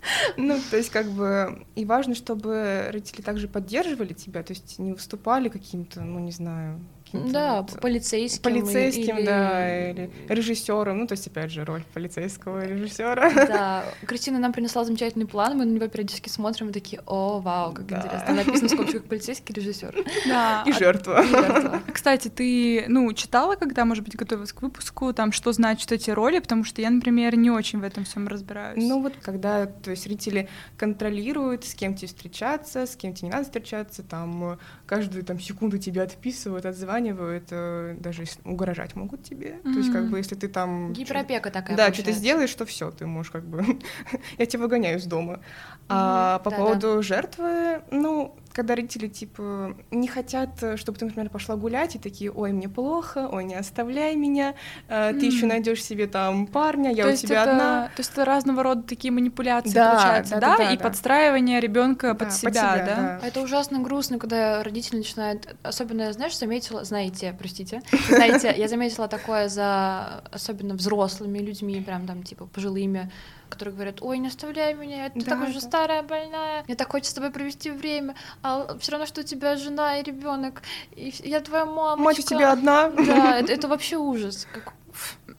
Ну, 0.38 0.60
то 0.70 0.78
есть, 0.78 0.90
как 0.90 1.08
бы, 1.12 1.66
и 1.76 1.86
важно, 1.86 2.16
чтобы 2.16 2.88
родители 2.92 3.22
также 3.22 3.48
поддерживали 3.48 4.14
тебя, 4.14 4.44
то 4.44 4.54
есть 4.54 4.80
не 4.80 4.94
выступали 4.94 5.50
каким-то, 5.50 6.02
ну, 6.02 6.20
не 6.20 6.32
знаю, 6.32 6.80
каким-то 7.12 7.34
Да, 7.34 7.62
вот 7.62 7.80
полицейским. 7.82 8.42
полицейским, 8.44 9.18
или- 9.18 9.26
да, 9.26 9.90
или 9.92 10.10
режиссером, 10.30 11.00
ну, 11.00 11.08
то 11.08 11.14
есть, 11.14 11.28
опять 11.28 11.52
же, 11.52 11.66
роль 11.66 11.84
полицейского 11.94 12.66
режиссера. 12.66 13.32
Да, 13.34 13.84
Кристина 14.08 14.40
нам 14.40 14.54
принесла 14.54 14.84
замечательный 14.86 15.26
план, 15.28 15.58
мы 15.58 15.66
на 15.66 15.72
него 15.74 15.88
периодически 15.88 16.30
смотрим 16.30 16.70
и 16.70 16.72
такие, 16.72 17.02
о, 17.06 17.40
вау, 17.40 17.74
как 17.74 17.86
Да. 17.88 17.98
интересно. 17.98 18.34
Написано 18.36 18.68
в 18.68 18.72
скобочках 18.72 19.04
полицейский 19.10 19.54
режиссер. 19.54 19.96
Да. 20.28 20.64
И 20.66 20.72
жертва. 20.74 21.22
И 21.24 21.28
жертва. 21.28 21.82
Кстати, 21.94 22.28
ты, 22.30 22.86
ну, 22.88 23.12
читала, 23.14 23.56
когда, 23.56 23.86
может 23.86 24.04
быть, 24.04 24.16
готовилась 24.16 24.54
к 24.54 24.62
выпуску, 24.62 25.14
там, 25.14 25.32
что 25.32 25.52
значат 25.52 25.92
эти 25.92 26.10
роли, 26.12 26.40
потому 26.40 26.64
что 26.64 26.82
я, 26.82 26.90
например, 26.90 27.36
не 27.36 27.52
очень 27.52 27.80
в 27.80 27.84
этом 27.84 28.04
всем 28.06 28.28
разбираюсь. 28.28 28.82
Ну 28.84 29.02
вот 29.02 29.14
когда, 29.22 29.66
то 29.66 29.92
есть 29.92 30.04
зрители 30.04 30.48
контролируют, 30.78 31.66
с 31.66 31.74
кем 31.74 31.96
тебе 31.96 32.08
встречаться, 32.08 32.86
с 32.86 32.96
кем 32.96 33.14
тебе 33.14 33.28
не 33.28 33.32
надо 33.34 33.46
встречаться, 33.46 34.04
там 34.04 34.58
каждую 34.86 35.24
там 35.24 35.40
секунду 35.40 35.78
тебя 35.78 36.04
отписывают, 36.04 36.66
отзванивают, 36.66 37.01
э, 37.52 37.96
даже 38.00 38.26
угрожать 38.46 38.96
могут 38.96 39.24
тебе. 39.24 39.60
То 39.64 39.70
есть 39.70 39.92
как 39.92 40.10
бы 40.10 40.18
если 40.18 40.36
ты 40.36 40.48
там... 40.48 40.94
Гиперопека 40.94 41.52
такая 41.52 41.76
Да, 41.76 41.86
что 41.86 41.98
получается. 41.98 42.20
сделаешь, 42.20 42.54
то 42.54 42.66
все, 42.66 42.92
ты 42.92 43.06
можешь 43.06 43.32
как 43.32 43.44
бы... 43.44 43.66
Я 44.38 44.46
тебя 44.46 44.64
выгоняю 44.64 45.00
из 45.00 45.06
дома. 45.06 45.40
А 45.90 46.40
по 46.40 46.50
да-да. 46.50 46.64
поводу 46.64 47.04
жертвы, 47.04 47.82
ну, 47.92 48.36
когда 48.54 48.76
родители, 48.76 49.08
типа, 49.08 49.76
не 49.92 50.08
хотят, 50.08 50.62
э, 50.62 50.78
чтобы 50.78 50.98
ты, 50.98 51.06
например, 51.06 51.30
пошла 51.30 51.56
гулять, 51.56 51.96
и 51.96 52.00
такие, 52.00 52.32
ой, 52.32 52.52
мне 52.52 52.68
плохо, 52.70 53.30
ой, 53.32 53.44
не 53.46 53.56
оставляй 53.56 54.16
меня, 54.16 54.56
э, 54.88 55.14
ты 55.20 55.26
еще 55.26 55.44
М. 55.44 55.50
найдешь 55.50 55.84
себе 55.84 56.08
там 56.08 56.48
парня, 56.48 56.92
я 56.92 57.04
то 57.04 57.10
у 57.10 57.12
есть 57.12 57.24
тебя 57.24 57.44
это, 57.44 57.52
одна. 57.52 57.84
То 57.96 58.00
есть 58.00 58.12
это 58.12 58.26
разного 58.26 58.64
рода 58.64 58.84
такие 58.84 59.12
манипуляции, 59.12 59.74
Да, 59.74 59.92
получается, 59.92 60.36
да, 60.36 60.40
да? 60.42 60.58
да, 60.58 60.64
да, 60.66 60.72
и 60.74 60.78
да. 60.78 60.84
подстраивание 60.84 61.60
ребенка 61.60 62.08
Да, 62.08 62.14
под 62.16 62.28
под 62.30 62.34
себя, 62.38 62.52
себя, 62.52 62.86
да? 62.86 62.96
да. 62.96 63.20
А 63.24 63.28
Это 63.28 63.42
ужасно 63.42 63.80
грустно, 63.80 64.20
когда 64.20 64.64
родители 64.64 64.98
начинают... 64.98 65.56
Особенно, 65.64 66.12
знаешь, 66.14 66.38
заметила... 66.38 66.84
Знаете, 66.84 67.36
простите. 67.38 67.82
Знаете, 68.10 68.54
я 68.58 68.68
заметила 68.68 69.08
такое 69.08 69.48
за 69.50 70.24
особенно 70.32 70.76
взрослыми 70.76 71.40
людьми, 71.40 71.82
прям 71.82 72.06
там, 72.08 72.24
типа, 72.24 72.46
пожилыми, 72.48 73.10
которые 73.50 73.76
говорят, 73.76 74.02
ой, 74.02 74.18
не 74.18 74.28
оставляй 74.30 74.74
меня, 74.74 75.10
ты 75.10 75.20
Да, 75.20 75.32
такая 75.32 75.50
уже 75.50 75.60
да. 75.60 75.68
старая, 75.68 76.04
больная, 76.04 76.64
мне 76.68 76.76
так 76.76 76.90
хочется 76.90 77.12
с 77.12 77.16
тобой 77.16 77.32
провести 77.32 77.70
время, 77.70 78.16
а 78.44 78.78
все 78.80 78.92
равно, 78.92 79.06
что 79.06 79.22
у 79.22 79.24
тебя 79.24 79.56
жена 79.56 80.00
и 80.00 80.04
ребенок, 80.04 80.62
и 80.96 81.14
я 81.24 81.42
твоя 81.42 81.66
мама. 81.66 82.02
Мать 82.02 82.20
у 82.20 82.24
тебя 82.24 82.52
одна. 82.52 82.90
Да, 82.90 83.40
это, 83.40 83.52
это 83.52 83.68
вообще 83.68 83.98
ужас. 83.98 84.48
Как... 84.52 84.74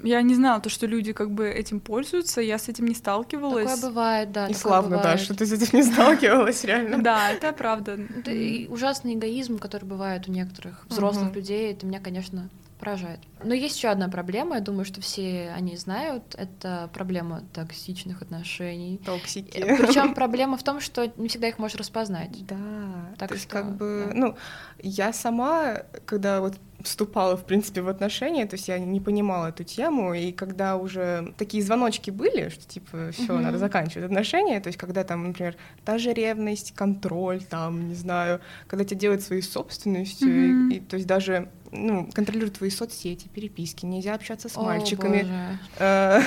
Я 0.02 0.22
не 0.22 0.34
знала, 0.34 0.60
то, 0.60 0.68
что 0.68 0.86
люди 0.86 1.12
как 1.12 1.30
бы 1.30 1.48
этим 1.48 1.80
пользуются, 1.80 2.40
я 2.40 2.58
с 2.58 2.68
этим 2.68 2.86
не 2.86 2.94
Такое 2.94 3.00
сталкивалась. 3.00 3.80
бывает, 3.80 4.32
да. 4.32 4.46
И 4.46 4.54
такое 4.54 4.60
славно, 4.60 4.96
да, 4.96 5.02
бывает. 5.02 5.20
что 5.20 5.36
ты 5.36 5.46
с 5.46 5.52
этим 5.52 5.78
не 5.78 5.84
сталкивалась, 5.84 6.64
реально. 6.64 7.02
Да, 7.02 7.30
это 7.30 7.52
правда. 7.52 7.92
Это 7.92 8.72
ужасный 8.72 9.14
эгоизм, 9.14 9.58
который 9.58 9.84
бывает 9.84 10.28
у 10.28 10.32
некоторых 10.32 10.86
взрослых 10.88 11.34
людей, 11.34 11.72
это 11.72 11.86
меня, 11.86 12.00
конечно, 12.00 12.48
поражает. 12.82 13.20
Но 13.44 13.54
есть 13.54 13.76
еще 13.76 13.88
одна 13.88 14.08
проблема, 14.08 14.56
я 14.56 14.60
думаю, 14.60 14.84
что 14.84 15.00
все 15.00 15.52
они 15.56 15.76
знают, 15.76 16.34
это 16.36 16.90
проблема 16.92 17.42
токсичных 17.52 18.22
отношений. 18.22 18.98
Токсики. 19.04 19.76
Причем 19.78 20.14
проблема 20.14 20.56
в 20.56 20.64
том, 20.64 20.80
что 20.80 21.06
не 21.16 21.28
всегда 21.28 21.46
их 21.48 21.58
можешь 21.60 21.76
распознать. 21.76 22.44
Да, 22.46 23.14
Так 23.18 23.28
то 23.28 23.34
есть 23.34 23.46
что, 23.46 23.52
как 23.62 23.76
бы, 23.76 24.06
да. 24.08 24.14
ну, 24.18 24.36
я 24.82 25.12
сама, 25.12 25.82
когда 26.06 26.40
вот 26.40 26.58
вступала, 26.80 27.36
в 27.36 27.44
принципе, 27.44 27.82
в 27.82 27.88
отношения, 27.88 28.46
то 28.46 28.56
есть 28.56 28.66
я 28.66 28.80
не 28.80 29.00
понимала 29.00 29.46
эту 29.50 29.62
тему, 29.62 30.14
и 30.14 30.32
когда 30.32 30.76
уже 30.76 31.32
такие 31.38 31.62
звоночки 31.62 32.10
были, 32.10 32.48
что 32.48 32.66
типа 32.66 33.10
все, 33.12 33.34
Мгм. 33.34 33.42
надо 33.42 33.58
заканчивать 33.58 34.06
отношения, 34.06 34.60
то 34.60 34.66
есть 34.66 34.78
когда 34.78 35.04
там, 35.04 35.28
например, 35.28 35.54
та 35.84 35.98
же 35.98 36.12
ревность, 36.12 36.72
контроль, 36.74 37.44
там, 37.44 37.88
не 37.88 37.94
знаю, 37.94 38.40
когда 38.66 38.84
тебя 38.84 38.98
делают 38.98 39.22
своей 39.22 39.42
собственностью, 39.42 40.28
и- 40.48 40.52
Мгм. 40.52 40.70
и, 40.72 40.80
то 40.80 40.96
есть 40.96 41.06
даже 41.06 41.48
ну, 41.72 42.08
контролируют 42.12 42.58
твои 42.58 42.70
соцсети, 42.70 43.28
переписки, 43.28 43.86
нельзя 43.86 44.14
общаться 44.14 44.48
с 44.48 44.56
О, 44.56 44.62
мальчиками. 44.62 45.22
боже. 45.22 45.58
Э, 45.78 46.20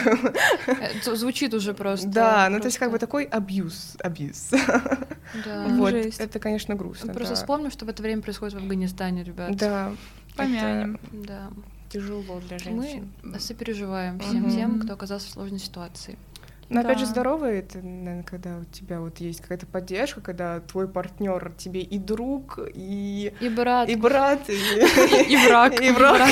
Это 0.67 1.15
звучит 1.15 1.53
уже 1.53 1.73
просто. 1.73 2.07
Да, 2.07 2.49
ну 2.49 2.59
то 2.59 2.65
есть 2.65 2.79
как 2.79 2.91
бы 2.91 2.97
такой 2.97 3.23
абьюз, 3.25 3.95
абьюз. 3.99 4.49
Да. 4.49 5.67
Вот, 5.75 5.91
Жесть. 5.91 6.19
это, 6.19 6.39
конечно, 6.39 6.75
грустно. 6.75 7.13
Просто 7.13 7.33
да. 7.33 7.39
вспомним, 7.41 7.71
что 7.71 7.85
в 7.85 7.89
это 7.89 8.01
время 8.01 8.21
происходит 8.21 8.53
в 8.53 8.57
Афганистане, 8.57 9.23
ребят. 9.23 9.55
Да. 9.55 9.93
Помянем. 10.35 10.99
Да. 11.11 11.49
Тяжело 11.89 12.39
для 12.47 12.57
женщин. 12.57 13.11
Мы 13.23 13.39
сопереживаем 13.39 14.19
всем 14.19 14.49
тем, 14.49 14.79
кто 14.79 14.93
оказался 14.93 15.27
в 15.27 15.31
сложной 15.31 15.59
ситуации. 15.59 16.17
Но 16.69 16.81
опять 16.81 16.97
же 16.99 17.05
Да. 17.05 17.11
здорово 17.11 17.45
это, 17.45 17.77
наверное, 17.77 18.23
когда 18.23 18.57
у 18.57 18.63
тебя 18.65 18.99
вот 18.99 19.19
есть 19.19 19.41
какая-то 19.41 19.67
поддержка, 19.67 20.19
когда 20.21 20.59
твой 20.61 20.87
партнер 20.87 21.51
тебе 21.57 21.81
и 21.81 21.99
друг, 21.99 22.57
и, 22.73 23.31
И 23.39 23.49
брат, 23.49 23.87
и 23.89 23.95
брат, 23.95 24.49
и, 24.49 25.37
враг. 25.47 25.79
и 25.81 25.91
враг. 25.91 26.29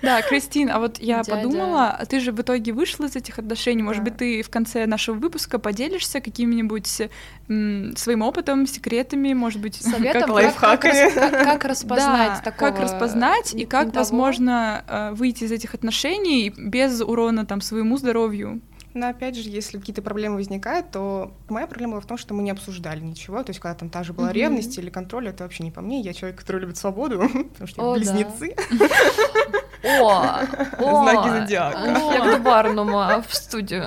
Да, 0.00 0.22
Кристин, 0.22 0.70
а 0.70 0.78
вот 0.78 0.98
я 1.00 1.24
подумала, 1.24 1.88
а 1.90 2.06
ты 2.06 2.20
же 2.20 2.30
в 2.30 2.40
итоге 2.40 2.72
вышла 2.72 3.06
из 3.06 3.16
этих 3.16 3.38
отношений. 3.40 3.82
Может 3.82 4.04
Да. 4.04 4.10
быть, 4.10 4.18
ты 4.18 4.42
в 4.42 4.48
конце 4.50 4.86
нашего 4.86 5.16
выпуска 5.16 5.58
поделишься 5.58 6.20
какими-нибудь 6.20 7.02
м, 7.48 7.96
своим 7.96 8.22
опытом, 8.22 8.66
секретами, 8.66 9.32
может 9.32 9.60
быть, 9.60 9.78
как, 10.12 10.28
лайфхаками. 10.28 11.10
как- 11.44 11.64
распознать 11.64 12.34
да, 12.44 12.50
такого 12.52 12.70
как 12.70 12.80
распознать 12.80 13.54
и 13.54 13.64
как 13.64 13.92
возможно 13.94 14.84
э, 14.86 15.10
выйти 15.14 15.44
из 15.44 15.52
этих 15.52 15.74
отношений 15.74 16.52
без 16.56 17.00
урона 17.00 17.44
там 17.46 17.60
своему 17.60 17.96
здоровью. 17.96 18.60
Но 18.94 19.08
опять 19.08 19.36
же, 19.36 19.48
если 19.48 19.78
какие-то 19.78 20.02
проблемы 20.02 20.36
возникают, 20.36 20.90
то 20.90 21.34
моя 21.48 21.66
проблема 21.66 21.92
была 21.92 22.00
в 22.00 22.06
том, 22.06 22.16
что 22.18 22.34
мы 22.34 22.42
не 22.42 22.50
обсуждали 22.50 23.00
ничего. 23.00 23.42
То 23.42 23.50
есть, 23.50 23.60
когда 23.60 23.74
там 23.74 23.90
та 23.90 24.02
же 24.02 24.12
была 24.12 24.32
ревность 24.32 24.78
или 24.78 24.90
контроль, 24.90 25.28
это 25.28 25.44
вообще 25.44 25.62
не 25.62 25.70
по 25.70 25.80
мне. 25.80 26.00
Я 26.00 26.14
человек, 26.14 26.38
который 26.38 26.60
любит 26.60 26.76
свободу, 26.76 27.18
потому 27.52 27.66
что 27.66 27.92
О, 27.92 27.98
да. 27.98 28.02
О, 29.84 30.40
о, 30.78 31.02
Знаки 31.02 31.28
зодиака. 31.30 31.78
о, 32.08 32.12
Як 32.12 32.24
до 32.24 32.38
Барнума 32.38 33.22
в 33.26 33.34
студию. 33.34 33.86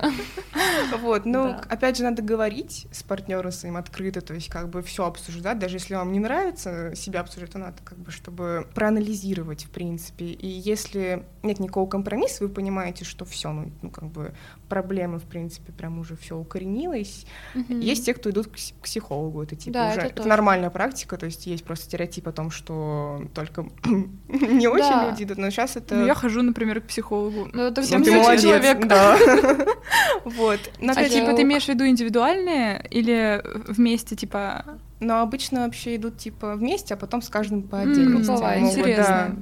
Вот, 1.01 1.25
ну, 1.25 1.49
Да. 1.49 1.61
опять 1.69 1.97
же, 1.97 2.03
надо 2.03 2.21
говорить 2.21 2.87
с 2.91 3.03
партнером 3.03 3.51
своим 3.51 3.77
открыто, 3.77 4.21
то 4.21 4.33
есть 4.33 4.49
как 4.49 4.69
бы 4.69 4.81
все 4.81 5.05
обсуждать, 5.05 5.59
даже 5.59 5.77
если 5.77 5.95
вам 5.95 6.11
не 6.11 6.19
нравится 6.19 6.93
себя 6.95 7.21
обсуждать, 7.21 7.51
то 7.51 7.57
надо 7.59 7.77
как 7.83 7.97
бы, 7.97 8.11
чтобы 8.11 8.67
проанализировать, 8.75 9.65
в 9.65 9.69
принципе. 9.69 10.25
И 10.25 10.47
если 10.47 11.25
нет 11.43 11.59
никакого 11.59 11.87
компромисса, 11.89 12.43
вы 12.43 12.49
понимаете, 12.49 13.05
что 13.05 13.25
все, 13.25 13.51
ну, 13.51 13.71
ну, 13.81 13.89
как 13.89 14.05
бы 14.05 14.33
проблемы, 14.69 15.19
в 15.19 15.23
принципе, 15.23 15.71
прям 15.71 15.99
уже 15.99 16.15
все 16.15 16.37
укоренилось. 16.37 17.25
Есть 17.69 18.05
те, 18.05 18.13
кто 18.13 18.29
идут 18.29 18.47
к 18.47 18.51
пс- 18.55 18.73
к 18.79 18.83
психологу, 18.83 19.43
это 19.43 19.55
типа 19.55 19.73
Да, 19.73 19.87
уже 19.89 19.97
это 19.99 20.05
это 20.07 20.15
тоже. 20.17 20.29
нормальная 20.29 20.69
практика, 20.69 21.17
то 21.17 21.25
есть 21.25 21.45
есть 21.47 21.63
просто 21.63 21.85
стереотип 21.85 22.27
о 22.27 22.31
том, 22.31 22.51
что 22.51 23.21
только 23.33 23.65
не 24.27 24.67
очень 24.67 24.89
Да. 24.89 25.09
люди 25.09 25.23
идут, 25.23 25.37
но 25.37 25.49
сейчас 25.49 25.75
это 25.83 25.95
Ну, 25.95 26.05
я 26.05 26.13
хожу, 26.15 26.41
например, 26.41 26.81
к 26.81 26.85
психологу. 26.87 27.49
Ну, 27.53 27.63
это 27.63 27.81
Ну, 27.81 27.87
где 27.99 28.11
ты 28.11 28.17
молодец, 28.17 28.41
человек. 28.41 28.87
да. 28.87 29.17
Вот. 30.25 30.59
Но 30.79 30.93
А 30.95 31.03
типа 31.05 31.33
ты 31.33 31.41
имеешь 31.43 31.65
в 31.65 31.69
виду 31.69 31.85
индивидуальные 31.87 32.85
или 32.89 33.41
вместе, 33.67 34.15
типа... 34.15 34.65
Но 34.99 35.21
обычно 35.21 35.65
вообще 35.65 35.95
идут 35.95 36.17
типа 36.17 36.55
вместе, 36.55 36.93
а 36.93 36.97
потом 36.97 37.21
с 37.21 37.29
каждым 37.29 37.63
по 37.63 37.79
отдельности. 37.79 38.31
интересно. 38.79 39.35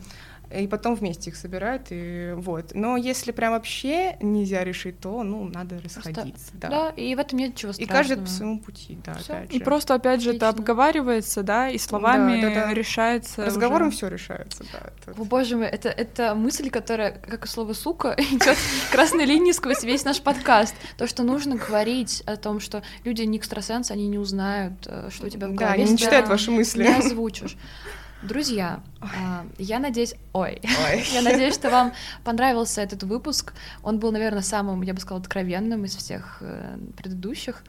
Да. 0.49 0.57
И 0.59 0.67
потом 0.67 0.95
вместе 0.95 1.29
их 1.29 1.35
собирают, 1.35 1.87
и 1.89 2.33
вот. 2.35 2.71
Но 2.73 2.97
если 2.97 3.31
прям 3.31 3.51
вообще 3.53 4.17
нельзя 4.21 4.63
решить, 4.63 4.99
то, 4.99 5.23
ну, 5.23 5.45
надо 5.45 5.79
расходиться, 5.81 6.51
да. 6.53 6.69
Да, 6.69 6.89
и 6.89 7.13
в 7.15 7.19
этом 7.19 7.39
нет 7.39 7.51
ничего 7.51 7.71
И 7.71 7.73
страшного. 7.85 7.97
каждый 7.97 8.17
по 8.23 8.27
своему 8.27 8.59
пути, 8.59 8.97
да, 9.05 9.13
Всё. 9.15 9.33
опять 9.33 9.53
И 9.53 9.59
же. 9.59 9.63
просто, 9.63 9.93
опять 9.95 10.21
же, 10.21 10.33
это 10.35 10.49
обговаривается, 10.49 11.43
да, 11.43 11.69
и 11.69 11.77
словами 11.77 12.41
Да, 12.41 12.49
да, 12.49 12.65
да. 12.67 12.73
решается 12.73 13.45
Разговором 13.45 13.89
уже. 13.89 13.97
все 13.97 14.07
решается, 14.07 14.63
да. 14.73 14.79
это- 15.07 15.21
О, 15.21 15.23
боже 15.25 15.55
мой, 15.57 15.67
это, 15.67 15.89
это 15.89 16.35
мысль, 16.35 16.69
которая, 16.69 17.11
как 17.11 17.45
и 17.45 17.47
слово 17.47 17.73
«сука», 17.73 18.15
идет 18.17 18.57
красной 18.91 19.25
линией 19.25 19.53
сквозь 19.53 19.83
весь 19.83 20.03
наш 20.05 20.21
подкаст. 20.21 20.75
То, 20.97 21.07
что 21.07 21.23
нужно 21.23 21.55
говорить 21.57 22.23
о 22.25 22.35
том, 22.37 22.59
что 22.59 22.81
люди 23.03 23.21
не 23.23 23.37
экстрасенсы, 23.37 23.91
они 23.91 24.07
не 24.07 24.17
узнают, 24.17 24.73
э, 24.87 25.09
что 25.11 25.27
у 25.27 25.29
тебя 25.29 25.47
в 25.47 25.51
Да, 25.51 25.65
голове. 25.65 25.83
они 25.83 25.91
не 25.91 25.97
читают 25.97 26.27
ваши 26.27 26.51
мысли. 26.51 26.83
Не 26.83 26.95
озвучишь. 26.95 27.55
Друзья, 28.21 28.81
а, 29.01 29.45
я 29.57 29.79
надеюсь... 29.79 30.13
Ой, 30.33 30.61
Ой. 30.63 31.03
я 31.13 31.21
надеюсь, 31.21 31.53
что 31.53 31.69
вам 31.69 31.93
понравился 32.23 32.81
этот 32.81 33.03
выпуск. 33.03 33.53
Он 33.81 33.99
был, 33.99 34.11
наверное, 34.11 34.41
самым, 34.41 34.81
я 34.81 34.93
бы 34.93 34.99
сказала, 34.99 35.21
откровенным 35.21 35.85
из 35.85 35.95
всех 35.95 36.37
э, 36.41 36.77
предыдущих. 36.97 37.63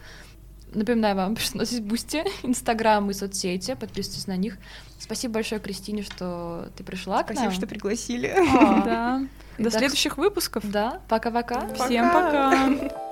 Напоминаю 0.75 1.15
вам, 1.15 1.37
что 1.39 1.57
у 1.57 1.59
нас 1.59 1.71
есть 1.71 1.85
Бусти, 1.85 2.25
Инстаграм 2.43 3.09
и 3.11 3.15
соцсети. 3.15 3.75
Подписывайтесь 3.75 4.27
на 4.27 4.37
них. 4.37 4.59
Спасибо 4.99 5.35
большое, 5.35 5.61
Кристине, 5.61 6.03
что 6.03 6.69
ты 6.77 6.83
пришла 6.83 7.23
к 7.23 7.27
Спасибо, 7.27 7.45
нам. 7.45 7.53
что 7.53 7.67
пригласили. 7.67 8.35
А, 8.37 8.83
Да. 8.83 9.23
До 9.59 9.69
Итак, 9.69 9.81
следующих 9.81 10.17
выпусков. 10.17 10.69
Да, 10.69 11.01
пока-пока. 11.09 11.69
Всем 11.75 12.09
Пока. 12.09 12.51
пока. 12.51 13.10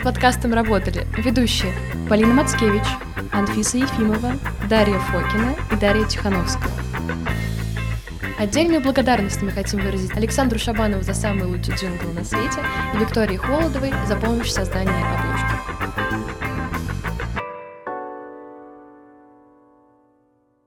Над 0.00 0.14
подкастом 0.14 0.54
работали 0.54 1.06
ведущие 1.18 1.74
Полина 2.08 2.32
Мацкевич, 2.32 2.84
Анфиса 3.32 3.76
Ефимова, 3.76 4.32
Дарья 4.66 4.98
Фокина 4.98 5.54
и 5.70 5.76
Дарья 5.76 6.06
Тихановская. 6.06 6.72
Отдельную 8.38 8.80
благодарность 8.80 9.42
мы 9.42 9.50
хотим 9.50 9.80
выразить 9.80 10.16
Александру 10.16 10.58
Шабанову 10.58 11.02
за 11.02 11.12
самый 11.12 11.44
лучший 11.44 11.74
джингл 11.74 12.12
на 12.14 12.24
свете 12.24 12.60
и 12.94 12.96
Виктории 12.96 13.36
Холодовой 13.36 13.92
за 14.06 14.16
помощь 14.16 14.46
в 14.48 14.52
создании 14.52 14.88
обложки. 14.90 16.29